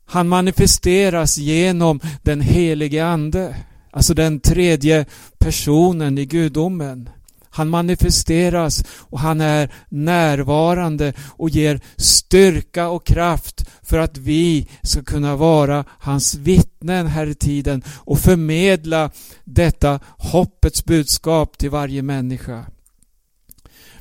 Han 0.04 0.28
manifesteras 0.28 1.38
genom 1.38 2.00
den 2.22 2.40
helige 2.40 3.06
Ande, 3.06 3.56
alltså 3.90 4.14
den 4.14 4.40
tredje 4.40 5.06
personen 5.38 6.18
i 6.18 6.24
gudomen. 6.24 7.08
Han 7.50 7.68
manifesteras 7.68 8.84
och 8.90 9.20
han 9.20 9.40
är 9.40 9.72
närvarande 9.88 11.12
och 11.26 11.50
ger 11.50 11.80
styrka 11.96 12.88
och 12.88 13.06
kraft 13.06 13.64
för 13.82 13.98
att 13.98 14.18
vi 14.18 14.68
ska 14.82 15.02
kunna 15.02 15.36
vara 15.36 15.84
hans 15.88 16.34
vittnen 16.34 17.06
här 17.06 17.26
i 17.26 17.34
tiden 17.34 17.82
och 17.96 18.18
förmedla 18.18 19.10
detta 19.44 20.00
hoppets 20.04 20.84
budskap 20.84 21.58
till 21.58 21.70
varje 21.70 22.02
människa. 22.02 22.64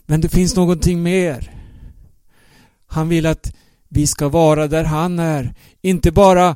Men 0.06 0.22
det 0.22 0.30
finns 0.30 0.56
någonting 0.56 1.04
mer. 1.04 1.57
Han 2.98 3.10
vill 3.10 3.26
att 3.26 3.54
vi 3.90 4.08
ska 4.08 4.30
vara 4.30 4.68
där 4.68 4.84
han 4.84 5.20
är. 5.20 5.54
Inte 5.82 6.12
bara 6.12 6.56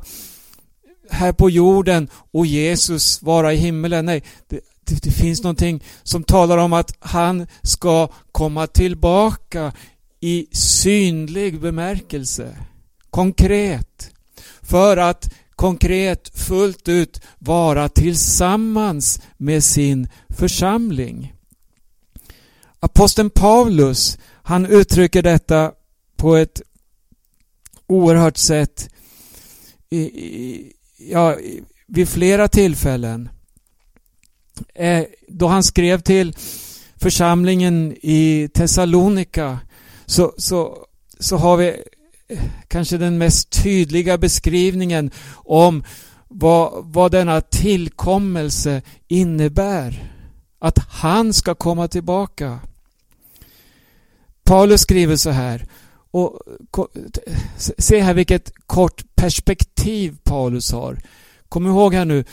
här 1.10 1.32
på 1.32 1.50
jorden 1.50 2.08
och 2.32 2.46
Jesus 2.46 3.22
vara 3.22 3.52
i 3.52 3.56
himmelen. 3.56 4.06
Nej, 4.06 4.22
det, 4.48 4.60
det, 4.84 5.02
det, 5.02 5.10
finns 5.10 5.42
någonting 5.42 5.84
som 6.02 6.24
talar 6.24 6.58
om 6.58 6.72
att 6.72 6.96
han 7.00 7.46
ska 7.62 8.08
komma 8.32 8.66
tillbaka 8.66 9.72
i 10.20 10.46
synlig 10.52 11.60
bemärkelse. 11.60 12.56
Konkret. 13.10 14.10
För 14.62 14.96
att 14.96 15.34
konkret 15.56 16.30
fullt 16.34 16.88
ut 16.88 17.20
vara 17.38 17.88
tillsammans 17.88 19.20
med 19.36 19.64
sin 19.64 20.08
församling. 20.28 21.34
Aposteln 22.80 23.30
Paulus, 23.30 24.18
han 24.42 24.66
uttrycker 24.66 25.22
detta 25.22 25.72
på 26.22 26.36
ett 26.36 26.62
oerhört 27.86 28.36
sätt 28.36 28.88
i, 29.90 29.98
i, 30.00 30.72
ja, 30.96 31.36
vid 31.86 32.08
flera 32.08 32.48
tillfällen. 32.48 33.28
Eh, 34.74 35.04
då 35.28 35.46
han 35.46 35.62
skrev 35.62 36.00
till 36.00 36.36
församlingen 36.96 37.96
i 38.02 38.48
Thessalonika 38.54 39.58
så, 40.06 40.34
så, 40.36 40.86
så 41.18 41.36
har 41.36 41.56
vi 41.56 41.68
eh, 42.28 42.42
kanske 42.68 42.98
den 42.98 43.18
mest 43.18 43.62
tydliga 43.62 44.18
beskrivningen 44.18 45.10
om 45.34 45.84
vad, 46.28 46.84
vad 46.84 47.12
denna 47.12 47.40
tillkommelse 47.40 48.82
innebär. 49.08 50.12
Att 50.58 50.78
han 50.78 51.32
ska 51.32 51.54
komma 51.54 51.88
tillbaka. 51.88 52.58
Paulus 54.44 54.80
skriver 54.80 55.16
så 55.16 55.30
här 55.30 55.66
och 56.12 56.38
se 57.78 58.00
här 58.00 58.14
vilket 58.14 58.52
kort 58.66 59.14
perspektiv 59.14 60.16
Paulus 60.22 60.72
har. 60.72 60.98
Kom 61.48 61.66
ihåg 61.66 61.94
här 61.94 62.04
nu 62.04 62.24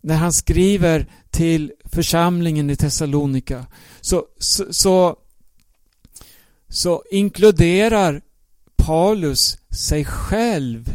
när 0.00 0.16
han 0.16 0.32
skriver 0.32 1.06
till 1.30 1.72
församlingen 1.84 2.70
i 2.70 2.76
Thessalonika 2.76 3.66
så, 4.00 4.24
så, 4.38 4.72
så, 4.72 5.16
så 6.68 7.02
inkluderar 7.10 8.22
Paulus 8.76 9.58
sig 9.70 10.04
själv 10.04 10.92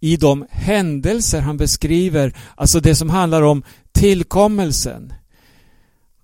i 0.00 0.16
de 0.16 0.46
händelser 0.50 1.40
han 1.40 1.56
beskriver, 1.56 2.36
alltså 2.54 2.80
det 2.80 2.94
som 2.94 3.10
handlar 3.10 3.42
om 3.42 3.62
tillkommelsen. 3.92 5.12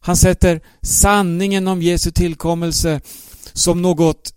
Han 0.00 0.16
sätter 0.16 0.60
sanningen 0.82 1.68
om 1.68 1.82
Jesu 1.82 2.10
tillkommelse 2.10 3.00
som 3.52 3.82
något 3.82 4.34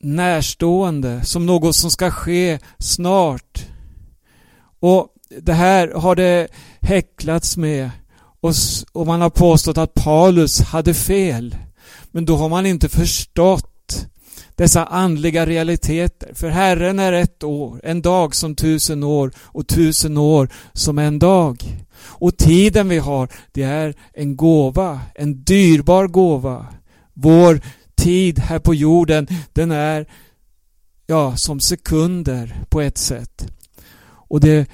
närstående, 0.00 1.24
som 1.24 1.46
något 1.46 1.76
som 1.76 1.90
ska 1.90 2.10
ske 2.10 2.58
snart. 2.78 3.66
Och 4.80 5.06
det 5.42 5.52
här 5.52 5.88
har 5.88 6.16
det 6.16 6.48
häcklats 6.80 7.56
med 7.56 7.90
och, 8.40 8.52
och 8.92 9.06
man 9.06 9.20
har 9.20 9.30
påstått 9.30 9.78
att 9.78 9.94
Paulus 9.94 10.60
hade 10.60 10.94
fel. 10.94 11.56
Men 12.10 12.24
då 12.24 12.36
har 12.36 12.48
man 12.48 12.66
inte 12.66 12.88
förstått 12.88 14.06
dessa 14.54 14.84
andliga 14.84 15.46
realiteter. 15.46 16.34
För 16.34 16.48
Herren 16.48 16.98
är 16.98 17.12
ett 17.12 17.44
år, 17.44 17.80
en 17.84 18.02
dag 18.02 18.34
som 18.34 18.54
tusen 18.54 19.02
år 19.02 19.32
och 19.38 19.66
tusen 19.66 20.16
år 20.16 20.48
som 20.72 20.98
en 20.98 21.18
dag. 21.18 21.84
Och 22.00 22.36
tiden 22.36 22.88
vi 22.88 22.98
har, 22.98 23.28
det 23.52 23.62
är 23.62 23.94
en 24.12 24.36
gåva, 24.36 25.00
en 25.14 25.44
dyrbar 25.44 26.06
gåva. 26.06 26.66
Vår 27.14 27.60
tid 27.98 28.38
här 28.38 28.58
på 28.58 28.74
jorden, 28.74 29.26
den 29.52 29.70
är 29.70 30.06
ja, 31.06 31.36
som 31.36 31.60
sekunder 31.60 32.64
på 32.68 32.80
ett 32.80 32.98
sätt. 32.98 33.46
Och 34.28 34.40
det 34.40 34.68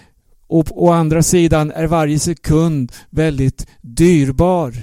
och 0.46 0.84
å 0.84 0.90
andra 0.90 1.22
sidan 1.22 1.70
är 1.70 1.86
varje 1.86 2.18
sekund 2.18 2.92
väldigt 3.10 3.66
dyrbar. 3.80 4.74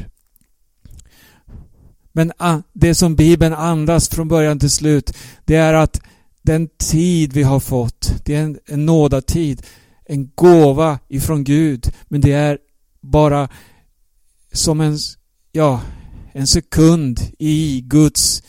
Men 2.11 2.31
det 2.73 2.95
som 2.95 3.15
Bibeln 3.15 3.53
andas 3.53 4.09
från 4.09 4.27
början 4.27 4.59
till 4.59 4.69
slut, 4.69 5.17
det 5.45 5.55
är 5.55 5.73
att 5.73 6.01
den 6.41 6.69
tid 6.77 7.33
vi 7.33 7.43
har 7.43 7.59
fått, 7.59 8.13
det 8.25 8.35
är 8.35 8.43
en, 8.43 8.59
en 8.65 8.85
nådatid, 8.85 9.63
en 10.05 10.31
gåva 10.35 10.99
ifrån 11.07 11.43
Gud. 11.43 11.93
Men 12.07 12.21
det 12.21 12.31
är 12.31 12.57
bara 13.01 13.49
som 14.51 14.81
en, 14.81 14.97
ja, 15.51 15.81
en 16.31 16.47
sekund 16.47 17.19
i 17.39 17.81
Guds 17.81 18.43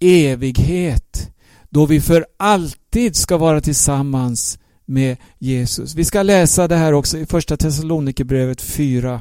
evighet. 0.00 1.30
Då 1.70 1.86
vi 1.86 2.00
för 2.00 2.26
alltid 2.36 3.16
ska 3.16 3.36
vara 3.36 3.60
tillsammans 3.60 4.58
med 4.84 5.16
Jesus. 5.38 5.94
Vi 5.94 6.04
ska 6.04 6.22
läsa 6.22 6.68
det 6.68 6.76
här 6.76 6.92
också 6.92 7.18
i 7.18 7.26
första 7.26 7.56
Thessalonikerbrevet 7.56 8.62
4. 8.62 9.20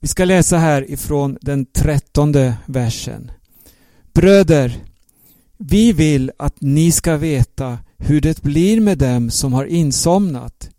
Vi 0.00 0.08
ska 0.08 0.24
läsa 0.24 0.58
här 0.58 0.90
ifrån 0.90 1.38
den 1.40 1.66
trettonde 1.66 2.56
versen. 2.66 3.30
Bröder, 4.12 4.84
vi 5.58 5.92
vill 5.92 6.30
att 6.38 6.60
ni 6.60 6.92
ska 6.92 7.16
veta 7.16 7.78
hur 7.98 8.20
det 8.20 8.42
blir 8.42 8.80
med 8.80 8.98
dem 8.98 9.30
som 9.30 9.52
har 9.52 9.64
insomnat 9.64 10.70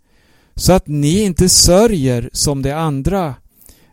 så 0.55 0.73
att 0.73 0.87
ni 0.87 1.21
inte 1.21 1.49
sörjer 1.49 2.29
som 2.33 2.61
de 2.61 2.71
andra, 2.71 3.35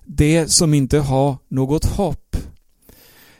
de 0.06 0.48
som 0.48 0.74
inte 0.74 0.98
har 0.98 1.38
något 1.48 1.84
hopp. 1.84 2.36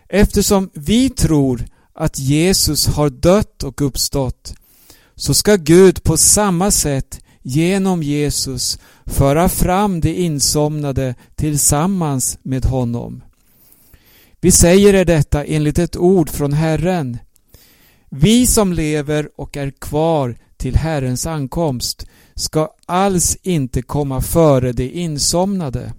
Eftersom 0.08 0.70
vi 0.74 1.10
tror 1.10 1.64
att 1.94 2.18
Jesus 2.18 2.86
har 2.86 3.10
dött 3.10 3.62
och 3.62 3.82
uppstått, 3.82 4.54
så 5.14 5.34
ska 5.34 5.56
Gud 5.56 6.02
på 6.02 6.16
samma 6.16 6.70
sätt 6.70 7.20
genom 7.42 8.02
Jesus 8.02 8.78
föra 9.06 9.48
fram 9.48 10.00
de 10.00 10.14
insomnade 10.14 11.14
tillsammans 11.34 12.38
med 12.42 12.64
honom. 12.64 13.22
Vi 14.40 14.50
säger 14.50 14.94
er 14.94 15.04
detta 15.04 15.44
enligt 15.44 15.78
ett 15.78 15.96
ord 15.96 16.30
från 16.30 16.52
Herren. 16.52 17.18
Vi 18.10 18.46
som 18.46 18.72
lever 18.72 19.28
och 19.36 19.56
är 19.56 19.70
kvar 19.70 20.36
till 20.56 20.76
Herrens 20.76 21.26
ankomst 21.26 22.06
ska 22.34 22.70
alls 22.86 23.36
inte 23.42 23.82
komma 23.82 24.20
före 24.20 24.72
de 24.72 24.90
insomnade. 24.90 25.92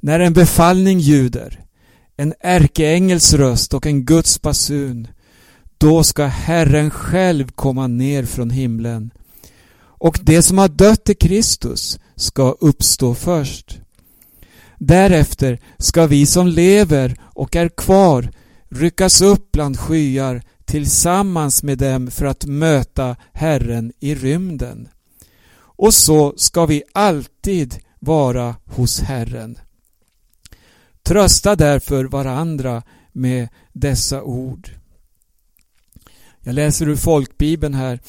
När 0.00 0.20
en 0.20 0.32
befallning 0.32 0.98
ljuder, 0.98 1.60
en 2.16 2.34
ärkeängels 2.40 3.32
röst 3.32 3.74
och 3.74 3.86
en 3.86 4.04
Guds 4.04 4.42
basun, 4.42 5.08
då 5.78 6.02
ska 6.02 6.26
Herren 6.26 6.90
själv 6.90 7.50
komma 7.50 7.86
ner 7.86 8.24
från 8.24 8.50
himlen. 8.50 9.10
Och 9.82 10.18
det 10.22 10.42
som 10.42 10.58
har 10.58 10.68
dött 10.68 11.08
i 11.08 11.14
Kristus 11.14 11.98
ska 12.16 12.50
uppstå 12.60 13.14
först. 13.14 13.80
Därefter 14.78 15.58
ska 15.78 16.06
vi 16.06 16.26
som 16.26 16.46
lever 16.46 17.20
och 17.22 17.56
är 17.56 17.68
kvar 17.68 18.30
ryckas 18.68 19.20
upp 19.20 19.52
bland 19.52 19.78
skyar 19.78 20.42
tillsammans 20.64 21.62
med 21.62 21.78
dem 21.78 22.10
för 22.10 22.26
att 22.26 22.44
möta 22.44 23.16
Herren 23.32 23.92
i 24.00 24.14
rymden. 24.14 24.88
Och 25.56 25.94
så 25.94 26.34
ska 26.36 26.66
vi 26.66 26.82
alltid 26.92 27.74
vara 27.98 28.56
hos 28.64 29.00
Herren. 29.00 29.58
Trösta 31.10 31.56
därför 31.56 32.04
varandra 32.04 32.82
med 33.12 33.48
dessa 33.72 34.22
ord. 34.22 34.70
Jag 36.40 36.54
läser 36.54 36.88
ur 36.88 36.96
folkbibeln 36.96 37.74
här 37.74 38.00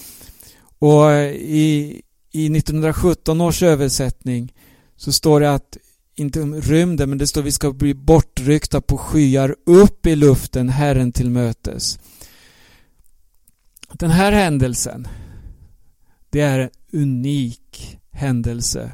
och 0.80 1.12
i, 1.36 2.02
i 2.32 2.46
1917 2.58 3.42
års 3.42 3.64
översättning 3.64 4.54
så 4.96 5.12
står 5.12 5.40
det 5.40 5.54
att 5.54 5.78
inte 6.16 6.42
om 6.42 6.62
rymden, 6.62 7.10
men 7.10 7.18
det 7.18 7.28
står 7.28 7.42
att 7.42 7.48
vi 7.48 7.52
ska 7.52 7.72
bli 7.72 7.94
bortryckta 7.94 8.82
på 8.82 8.98
skyar 8.98 9.56
upp 9.66 10.06
i 10.06 10.16
luften 10.16 10.70
Herren 10.70 11.12
till 11.12 11.30
mötes. 11.30 12.00
Den 13.94 14.12
här 14.12 14.32
händelsen, 14.32 15.08
det 16.30 16.42
är 16.42 16.60
en 16.60 16.70
unik 16.94 18.00
händelse. 18.12 18.92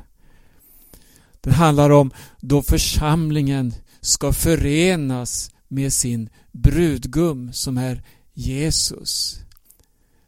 Den 1.41 1.53
handlar 1.53 1.89
om 1.89 2.11
då 2.39 2.61
församlingen 2.61 3.73
ska 4.07 4.33
förenas 4.33 5.51
med 5.67 5.93
sin 5.93 6.29
brudgum 6.51 7.53
som 7.53 7.77
är 7.77 8.03
Jesus. 8.33 9.39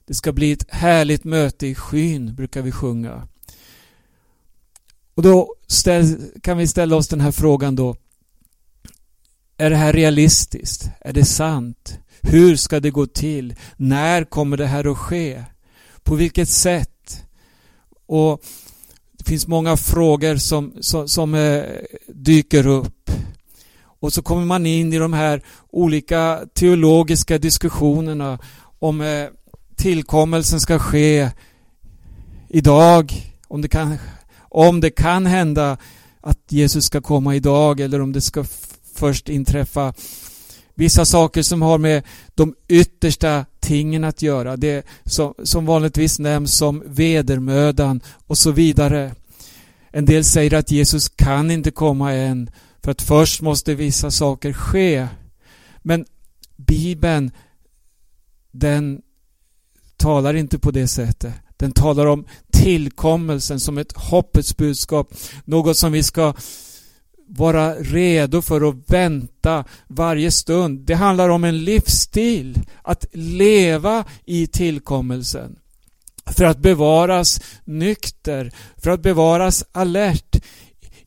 Det 0.06 0.14
ska 0.14 0.32
bli 0.32 0.52
ett 0.52 0.66
härligt 0.70 1.24
möte 1.24 1.68
i 1.68 1.76
skyn, 1.76 2.36
brukar 2.36 2.62
vi 2.62 2.72
sjunga. 2.72 3.28
Och 5.16 5.24
då 5.24 5.56
ställ, 5.68 6.32
kan 6.42 6.58
vi 6.58 6.68
ställa 6.68 6.96
oss 6.96 7.08
den 7.08 7.22
här 7.22 7.32
frågan 7.32 7.76
då. 7.76 7.96
Är 9.58 9.70
det 9.70 9.76
här 9.76 9.94
realistiskt? 9.94 10.90
Är 11.02 11.14
det 11.14 11.26
sant? 11.26 12.00
Hur 12.22 12.56
ska 12.56 12.80
det 12.80 12.92
gå 12.92 13.06
till? 13.06 13.56
När 13.78 14.24
kommer 14.24 14.58
det 14.58 14.68
här 14.68 14.92
att 14.92 14.98
ske? 14.98 15.44
På 16.04 16.16
vilket 16.16 16.50
sätt? 16.50 17.26
Och 18.06 18.44
Det 19.18 19.24
finns 19.24 19.48
många 19.48 19.78
frågor 19.78 20.36
som, 20.36 20.74
som, 20.80 21.08
som 21.08 21.34
eh, 21.34 21.64
dyker 22.08 22.68
upp. 22.68 23.12
Och 24.00 24.14
så 24.14 24.22
kommer 24.22 24.46
man 24.46 24.66
in 24.66 24.94
i 24.94 24.98
de 24.98 25.14
här 25.14 25.42
olika 25.70 26.40
teologiska 26.54 27.38
diskussionerna 27.38 28.40
om 28.80 29.02
eh, 29.02 29.28
tillkommelsen 29.76 30.60
ska 30.60 30.80
ske 30.80 31.30
idag, 32.50 33.34
om 33.48 33.62
det 33.62 33.68
kan 33.68 33.98
om 34.52 34.82
det 34.82 34.90
kan 34.90 35.26
hända 35.26 35.78
att 36.22 36.40
Jesus 36.50 36.86
ska 36.86 37.02
komma 37.02 37.36
idag 37.36 37.80
eller 37.80 38.02
om 38.02 38.12
det 38.14 38.22
ska 38.22 38.46
först 38.96 39.30
inträffa 39.30 39.94
vissa 40.76 41.06
saker 41.06 41.42
som 41.42 41.62
har 41.62 41.78
med 41.78 42.04
de 42.36 42.56
yttersta 42.68 43.46
tingen 43.60 44.04
att 44.04 44.22
göra. 44.22 44.58
Det 44.58 44.86
som, 45.06 45.34
som 45.44 45.66
vanligtvis 45.66 46.20
nämns 46.20 46.58
som 46.58 46.84
vedermödan 46.86 48.02
och 48.28 48.38
så 48.38 48.52
vidare. 48.52 49.12
En 49.92 50.06
del 50.06 50.24
säger 50.24 50.54
att 50.54 50.72
Jesus 50.72 51.10
kan 51.10 51.52
inte 51.52 51.72
komma 51.72 52.14
än 52.14 52.50
för 52.84 52.92
att 52.92 53.02
först 53.02 53.42
måste 53.42 53.76
vissa 53.76 54.12
saker 54.12 54.54
ske. 54.54 55.08
Men 55.82 56.06
Bibeln 56.56 57.32
den 58.52 59.02
talar 59.98 60.34
inte 60.34 60.60
på 60.60 60.72
det 60.72 60.88
sättet. 60.88 61.34
Den 61.58 61.72
talar 61.72 62.06
om 62.06 62.26
tillkommelsen 62.52 63.60
som 63.60 63.78
ett 63.78 63.98
hoppets 63.98 64.58
budskap. 64.58 65.14
Något 65.46 65.78
som 65.78 65.92
vi 65.92 66.04
ska 66.04 66.34
vara 67.28 67.76
redo 67.76 68.42
för 68.42 68.70
att 68.70 68.76
vänta 68.88 69.66
varje 69.88 70.32
stund. 70.32 70.80
Det 70.80 70.96
handlar 70.96 71.30
om 71.30 71.44
en 71.44 71.64
livsstil. 71.64 72.62
Att 72.82 73.06
leva 73.12 74.06
i 74.26 74.48
tillkommelsen. 74.48 75.56
För 76.26 76.46
att 76.46 76.60
bevaras 76.60 77.42
nykter. 77.64 78.52
För 78.78 78.92
att 78.92 79.02
bevaras 79.02 79.66
alert 79.72 80.36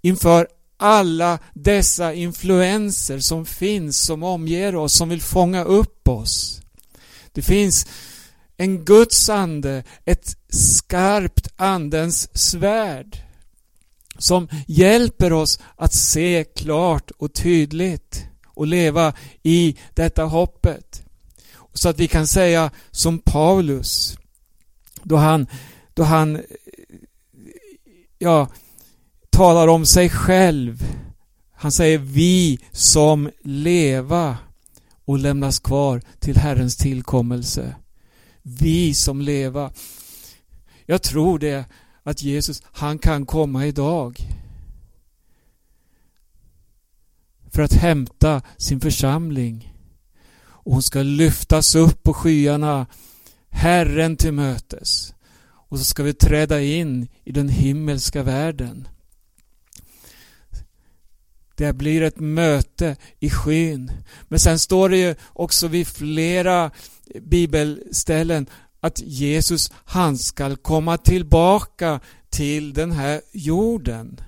inför 0.00 0.46
alla 0.82 1.38
dessa 1.54 2.14
influenser 2.14 3.18
som 3.18 3.46
finns, 3.46 4.04
som 4.04 4.22
omger 4.22 4.76
oss, 4.76 4.94
som 4.94 5.08
vill 5.08 5.22
fånga 5.22 5.64
upp 5.64 6.08
oss. 6.08 6.60
Det 7.32 7.42
finns 7.42 7.86
en 8.56 8.84
Guds 8.84 9.28
ande, 9.28 9.84
ett 10.04 10.36
skarpt 10.48 11.48
andens 11.56 12.38
svärd 12.38 13.18
som 14.18 14.48
hjälper 14.66 15.32
oss 15.32 15.60
att 15.76 15.94
se 15.94 16.44
klart 16.56 17.10
och 17.10 17.32
tydligt 17.32 18.26
och 18.46 18.66
leva 18.66 19.12
i 19.42 19.76
detta 19.94 20.24
hoppet. 20.24 21.02
Så 21.72 21.88
att 21.88 21.98
vi 21.98 22.08
kan 22.08 22.26
säga 22.26 22.70
som 22.90 23.18
Paulus 23.18 24.16
då 25.02 25.16
han, 25.16 25.46
då 25.94 26.02
han 26.02 26.42
ja, 28.18 28.48
talar 29.32 29.68
om 29.68 29.86
sig 29.86 30.08
själv. 30.08 30.84
Han 31.54 31.72
säger 31.72 31.98
vi 31.98 32.58
som 32.72 33.30
leva 33.42 34.36
och 35.04 35.18
lämnas 35.18 35.58
kvar 35.58 36.02
till 36.20 36.36
Herrens 36.36 36.76
tillkommelse 36.76 37.74
vi 38.42 38.94
som 38.94 39.20
leva. 39.20 39.72
Jag 40.86 41.02
tror 41.02 41.38
det 41.38 41.64
att 42.02 42.22
Jesus, 42.22 42.62
han 42.64 42.98
kan 42.98 43.26
komma 43.26 43.66
idag. 43.66 44.18
För 47.50 47.62
att 47.62 47.72
hämta 47.72 48.42
sin 48.56 48.80
församling. 48.80 49.74
Och 50.42 50.72
hon 50.72 50.82
ska 50.82 51.02
lyftas 51.02 51.74
upp 51.74 52.02
på 52.02 52.14
skyarna, 52.14 52.86
Herren 53.48 54.16
till 54.16 54.32
mötes. 54.32 55.14
Och 55.44 55.78
så 55.78 55.84
ska 55.84 56.02
vi 56.02 56.14
träda 56.14 56.62
in 56.62 57.08
i 57.24 57.32
den 57.32 57.48
himmelska 57.48 58.22
världen. 58.22 58.88
Det 61.62 61.72
blir 61.72 62.02
ett 62.02 62.20
möte 62.20 62.96
i 63.20 63.30
skyn. 63.30 63.90
Men 64.28 64.38
sen 64.38 64.58
står 64.58 64.88
det 64.88 64.96
ju 64.96 65.14
också 65.32 65.68
vid 65.68 65.86
flera 65.86 66.70
bibelställen 67.20 68.46
att 68.80 69.00
Jesus, 69.00 69.72
han 69.84 70.18
skall 70.18 70.56
komma 70.56 70.96
tillbaka 70.96 72.00
till 72.30 72.72
den 72.72 72.92
här 72.92 73.20
jorden. 73.32 74.20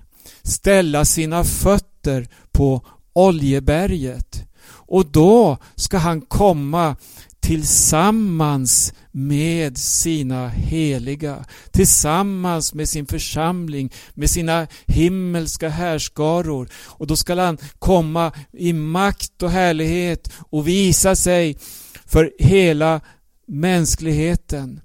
Ställa 0.42 1.04
sina 1.04 1.44
fötter 1.44 2.28
på 2.52 2.86
Oljeberget. 3.12 4.48
Och 4.66 5.06
då 5.06 5.58
ska 5.74 5.98
han 5.98 6.20
komma 6.20 6.96
tillsammans 7.44 8.94
med 9.10 9.78
sina 9.78 10.48
heliga, 10.48 11.44
tillsammans 11.70 12.74
med 12.74 12.88
sin 12.88 13.06
församling, 13.06 13.92
med 14.14 14.30
sina 14.30 14.66
himmelska 14.86 15.68
härskaror. 15.68 16.68
Och 16.74 17.06
då 17.06 17.16
ska 17.16 17.40
han 17.42 17.58
komma 17.78 18.32
i 18.52 18.72
makt 18.72 19.42
och 19.42 19.50
härlighet 19.50 20.32
och 20.50 20.68
visa 20.68 21.16
sig 21.16 21.58
för 22.06 22.32
hela 22.38 23.00
mänskligheten. 23.46 24.80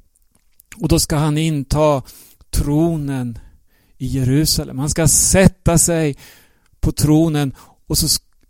Och 0.78 0.88
då 0.88 1.00
ska 1.00 1.16
han 1.16 1.38
inta 1.38 2.02
tronen 2.50 3.40
i 3.98 4.06
Jerusalem. 4.06 4.80
Han 4.80 4.90
ska 4.90 5.08
sätta 5.08 5.78
sig 5.78 6.18
på 6.80 6.92
tronen 6.92 7.56
och 7.88 7.98
så 7.98 8.08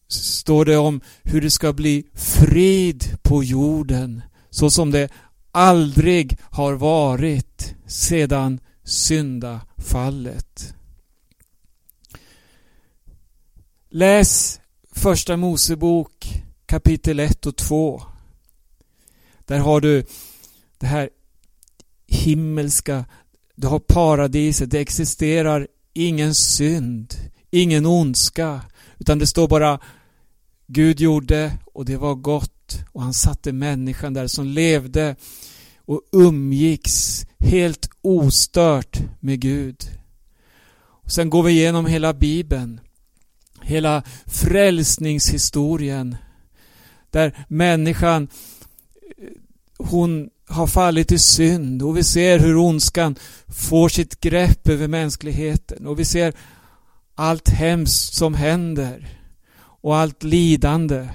står 0.09 0.65
det 0.65 0.77
om 0.77 1.01
hur 1.23 1.41
det 1.41 1.51
ska 1.51 1.73
bli 1.73 2.05
frid 2.13 3.17
på 3.21 3.43
jorden 3.43 4.21
så 4.49 4.69
som 4.69 4.91
det 4.91 5.11
aldrig 5.51 6.37
har 6.41 6.73
varit 6.73 7.75
sedan 7.87 8.59
syndafallet. 8.83 10.73
Läs 13.89 14.59
Första 14.91 15.37
Mosebok 15.37 16.43
kapitel 16.65 17.19
1 17.19 17.45
och 17.45 17.55
2. 17.55 18.01
Där 19.45 19.59
har 19.59 19.81
du 19.81 20.05
det 20.77 20.87
här 20.87 21.09
himmelska, 22.07 23.05
du 23.55 23.67
har 23.67 23.79
paradiset, 23.79 24.71
det 24.71 24.79
existerar 24.79 25.67
ingen 25.93 26.35
synd, 26.35 27.13
ingen 27.51 27.85
ondska, 27.85 28.61
utan 28.97 29.19
det 29.19 29.27
står 29.27 29.47
bara 29.47 29.79
Gud 30.71 30.99
gjorde 30.99 31.51
och 31.73 31.85
det 31.85 31.97
var 31.97 32.15
gott 32.15 32.83
och 32.91 33.01
han 33.01 33.13
satte 33.13 33.51
människan 33.51 34.13
där 34.13 34.27
som 34.27 34.45
levde 34.45 35.15
och 35.85 36.01
umgicks 36.11 37.25
helt 37.39 37.89
ostört 38.01 38.99
med 39.19 39.39
Gud. 39.39 39.83
Och 40.79 41.11
sen 41.11 41.29
går 41.29 41.43
vi 41.43 41.51
igenom 41.51 41.85
hela 41.85 42.13
Bibeln, 42.13 42.79
hela 43.61 44.03
frälsningshistorien 44.25 46.17
där 47.11 47.45
människan 47.47 48.27
hon 49.77 50.29
har 50.47 50.67
fallit 50.67 51.11
i 51.11 51.19
synd 51.19 51.81
och 51.81 51.97
vi 51.97 52.03
ser 52.03 52.39
hur 52.39 52.57
ondskan 52.57 53.15
får 53.47 53.89
sitt 53.89 54.19
grepp 54.19 54.67
över 54.67 54.87
mänskligheten 54.87 55.87
och 55.87 55.99
vi 55.99 56.05
ser 56.05 56.33
allt 57.15 57.49
hemskt 57.49 58.13
som 58.13 58.33
händer 58.33 59.18
och 59.81 59.97
allt 59.97 60.23
lidande. 60.23 61.09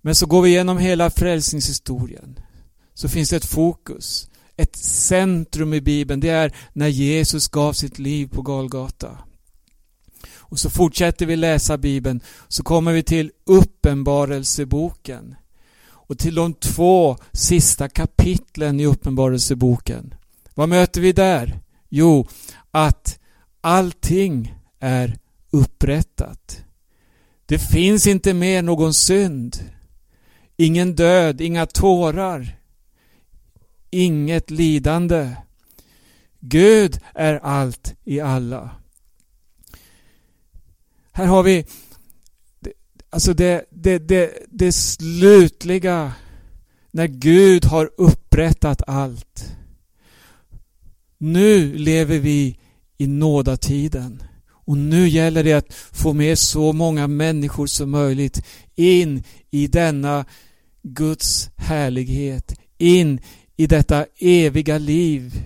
Men 0.00 0.14
så 0.14 0.26
går 0.26 0.42
vi 0.42 0.48
igenom 0.48 0.78
hela 0.78 1.10
frälsningshistorien. 1.10 2.40
Så 2.94 3.08
finns 3.08 3.30
det 3.30 3.36
ett 3.36 3.44
fokus, 3.44 4.30
ett 4.56 4.76
centrum 4.76 5.74
i 5.74 5.80
Bibeln. 5.80 6.20
Det 6.20 6.28
är 6.28 6.56
när 6.72 6.88
Jesus 6.88 7.48
gav 7.48 7.72
sitt 7.72 7.98
liv 7.98 8.26
på 8.26 8.42
Golgata. 8.42 9.18
Och 10.36 10.58
så 10.58 10.70
fortsätter 10.70 11.26
vi 11.26 11.36
läsa 11.36 11.78
Bibeln. 11.78 12.20
Så 12.48 12.62
kommer 12.62 12.92
vi 12.92 13.02
till 13.02 13.30
Uppenbarelseboken. 13.46 15.34
Och 15.90 16.18
till 16.18 16.34
de 16.34 16.54
två 16.54 17.16
sista 17.32 17.88
kapitlen 17.88 18.80
i 18.80 18.86
Uppenbarelseboken. 18.86 20.14
Vad 20.54 20.68
möter 20.68 21.00
vi 21.00 21.12
där? 21.12 21.60
Jo, 21.88 22.28
att 22.70 23.18
allting 23.60 24.54
är 24.80 25.18
upprättat. 25.50 26.64
Det 27.50 27.58
finns 27.58 28.06
inte 28.06 28.34
mer 28.34 28.62
någon 28.62 28.94
synd. 28.94 29.70
Ingen 30.56 30.94
död, 30.94 31.40
inga 31.40 31.66
tårar. 31.66 32.58
Inget 33.90 34.50
lidande. 34.50 35.30
Gud 36.40 37.00
är 37.14 37.34
allt 37.34 37.94
i 38.04 38.20
alla. 38.20 38.70
Här 41.12 41.26
har 41.26 41.42
vi 41.42 41.66
alltså 43.10 43.34
det, 43.34 43.64
det, 43.70 43.98
det, 43.98 44.46
det 44.50 44.72
slutliga 44.72 46.12
när 46.90 47.06
Gud 47.06 47.64
har 47.64 47.90
upprättat 47.96 48.82
allt. 48.86 49.56
Nu 51.18 51.74
lever 51.74 52.18
vi 52.18 52.58
i 52.98 53.06
nådatiden. 53.06 54.22
Och 54.64 54.78
nu 54.78 55.08
gäller 55.08 55.44
det 55.44 55.52
att 55.52 55.74
få 55.92 56.12
med 56.12 56.38
så 56.38 56.72
många 56.72 57.06
människor 57.06 57.66
som 57.66 57.90
möjligt 57.90 58.42
in 58.74 59.22
i 59.50 59.66
denna 59.66 60.24
Guds 60.82 61.50
härlighet, 61.56 62.60
in 62.78 63.20
i 63.56 63.66
detta 63.66 64.06
eviga 64.18 64.78
liv 64.78 65.42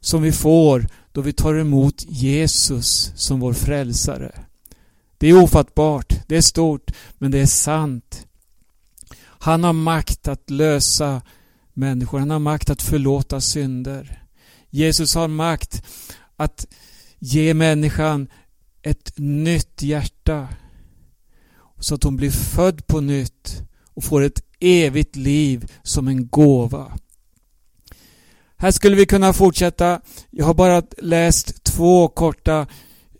som 0.00 0.22
vi 0.22 0.32
får 0.32 0.86
då 1.12 1.20
vi 1.20 1.32
tar 1.32 1.54
emot 1.54 2.04
Jesus 2.08 3.12
som 3.16 3.40
vår 3.40 3.52
frälsare. 3.52 4.44
Det 5.18 5.28
är 5.28 5.42
ofattbart, 5.42 6.14
det 6.26 6.36
är 6.36 6.40
stort, 6.40 6.90
men 7.18 7.30
det 7.30 7.38
är 7.38 7.46
sant. 7.46 8.26
Han 9.20 9.64
har 9.64 9.72
makt 9.72 10.28
att 10.28 10.50
lösa 10.50 11.22
människor, 11.72 12.18
han 12.18 12.30
har 12.30 12.38
makt 12.38 12.70
att 12.70 12.82
förlåta 12.82 13.40
synder. 13.40 14.22
Jesus 14.70 15.14
har 15.14 15.28
makt 15.28 15.82
att 16.36 16.66
ge 17.18 17.54
människan 17.54 18.28
ett 18.82 19.12
nytt 19.18 19.82
hjärta 19.82 20.48
så 21.78 21.94
att 21.94 22.02
hon 22.02 22.16
blir 22.16 22.30
född 22.30 22.86
på 22.86 23.00
nytt 23.00 23.62
och 23.94 24.04
får 24.04 24.22
ett 24.22 24.42
evigt 24.60 25.16
liv 25.16 25.72
som 25.82 26.08
en 26.08 26.28
gåva. 26.28 26.98
Här 28.56 28.70
skulle 28.70 28.96
vi 28.96 29.06
kunna 29.06 29.32
fortsätta. 29.32 30.00
Jag 30.30 30.44
har 30.44 30.54
bara 30.54 30.82
läst 30.98 31.64
två 31.64 32.08
korta 32.08 32.66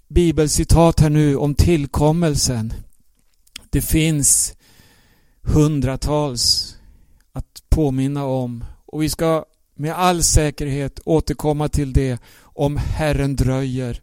bibelcitat 0.08 1.00
här 1.00 1.10
nu 1.10 1.36
om 1.36 1.54
tillkommelsen. 1.54 2.72
Det 3.70 3.80
finns 3.80 4.54
hundratals 5.42 6.76
att 7.32 7.62
påminna 7.68 8.24
om 8.24 8.64
och 8.86 9.02
vi 9.02 9.08
ska 9.08 9.44
med 9.74 9.92
all 9.92 10.22
säkerhet 10.22 11.00
återkomma 11.04 11.68
till 11.68 11.92
det 11.92 12.18
om 12.58 12.76
Herren 12.76 13.36
dröjer 13.36 14.00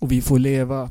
och 0.00 0.12
vi 0.12 0.22
får 0.22 0.38
leva. 0.38 0.90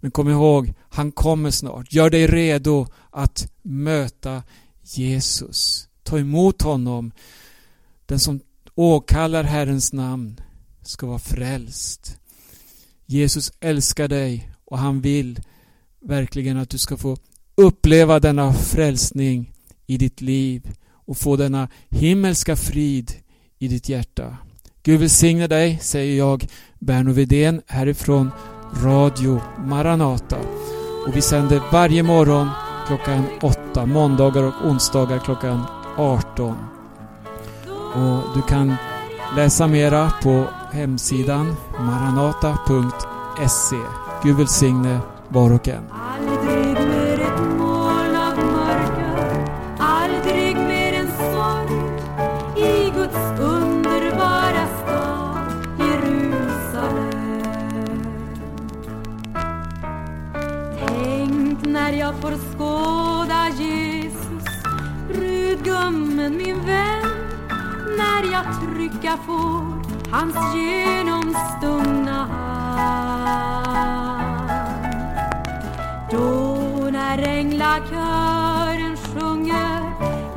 Men 0.00 0.10
kom 0.10 0.28
ihåg, 0.28 0.74
han 0.88 1.12
kommer 1.12 1.50
snart. 1.50 1.92
Gör 1.92 2.10
dig 2.10 2.26
redo 2.26 2.86
att 3.10 3.52
möta 3.62 4.42
Jesus. 4.82 5.88
Ta 6.02 6.18
emot 6.18 6.62
honom. 6.62 7.12
Den 8.06 8.20
som 8.20 8.40
åkallar 8.74 9.44
Herrens 9.44 9.92
namn 9.92 10.40
ska 10.82 11.06
vara 11.06 11.18
frälst. 11.18 12.18
Jesus 13.06 13.52
älskar 13.60 14.08
dig 14.08 14.50
och 14.64 14.78
han 14.78 15.00
vill 15.00 15.40
verkligen 16.00 16.56
att 16.56 16.70
du 16.70 16.78
ska 16.78 16.96
få 16.96 17.16
uppleva 17.54 18.20
denna 18.20 18.52
frälsning 18.52 19.52
i 19.86 19.96
ditt 19.96 20.20
liv 20.20 20.70
och 20.90 21.18
få 21.18 21.36
denna 21.36 21.68
himmelska 21.88 22.56
frid 22.56 23.12
i 23.58 23.68
ditt 23.68 23.88
hjärta. 23.88 24.36
Gud 24.88 25.00
välsigne 25.00 25.46
dig, 25.46 25.78
säger 25.82 26.18
jag, 26.18 26.46
Berno 26.78 27.12
Vidén 27.12 27.62
härifrån 27.66 28.30
Radio 28.82 29.40
Maranata. 29.66 30.36
Och 31.06 31.16
vi 31.16 31.22
sänder 31.22 31.62
varje 31.72 32.02
morgon 32.02 32.48
klockan 32.86 33.24
8, 33.42 33.86
måndagar 33.86 34.42
och 34.42 34.54
onsdagar 34.64 35.18
klockan 35.18 35.64
18. 35.96 36.56
Och 37.94 38.22
du 38.34 38.42
kan 38.48 38.74
läsa 39.36 39.66
mera 39.66 40.12
på 40.22 40.44
hemsidan 40.72 41.56
maranata.se. 41.78 43.76
Gud 44.22 44.36
välsigne 44.36 45.00
var 45.28 45.52
och 45.52 45.68
en. 45.68 46.07
Gummen, 65.68 66.36
min 66.36 66.66
vän, 66.66 67.02
när 67.98 68.32
jag 68.32 68.44
trycka 68.60 69.18
får 69.26 69.82
hans 70.10 70.36
genomstungna 70.54 72.26
hand. 72.26 73.68
Då 76.10 76.90
när 76.92 77.18
änglakören 77.28 78.96
sjunger 78.96 79.92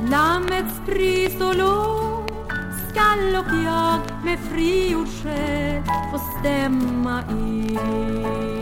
Lammets 0.10 0.82
pris 0.86 1.42
och 1.42 1.56
lov 1.56 2.28
skall 2.90 3.36
och 3.36 3.64
jag 3.66 4.00
med 4.24 4.40
frigjord 4.52 5.08
själ 5.24 5.84
få 6.12 6.20
stämma 6.40 7.24
in 7.30 8.61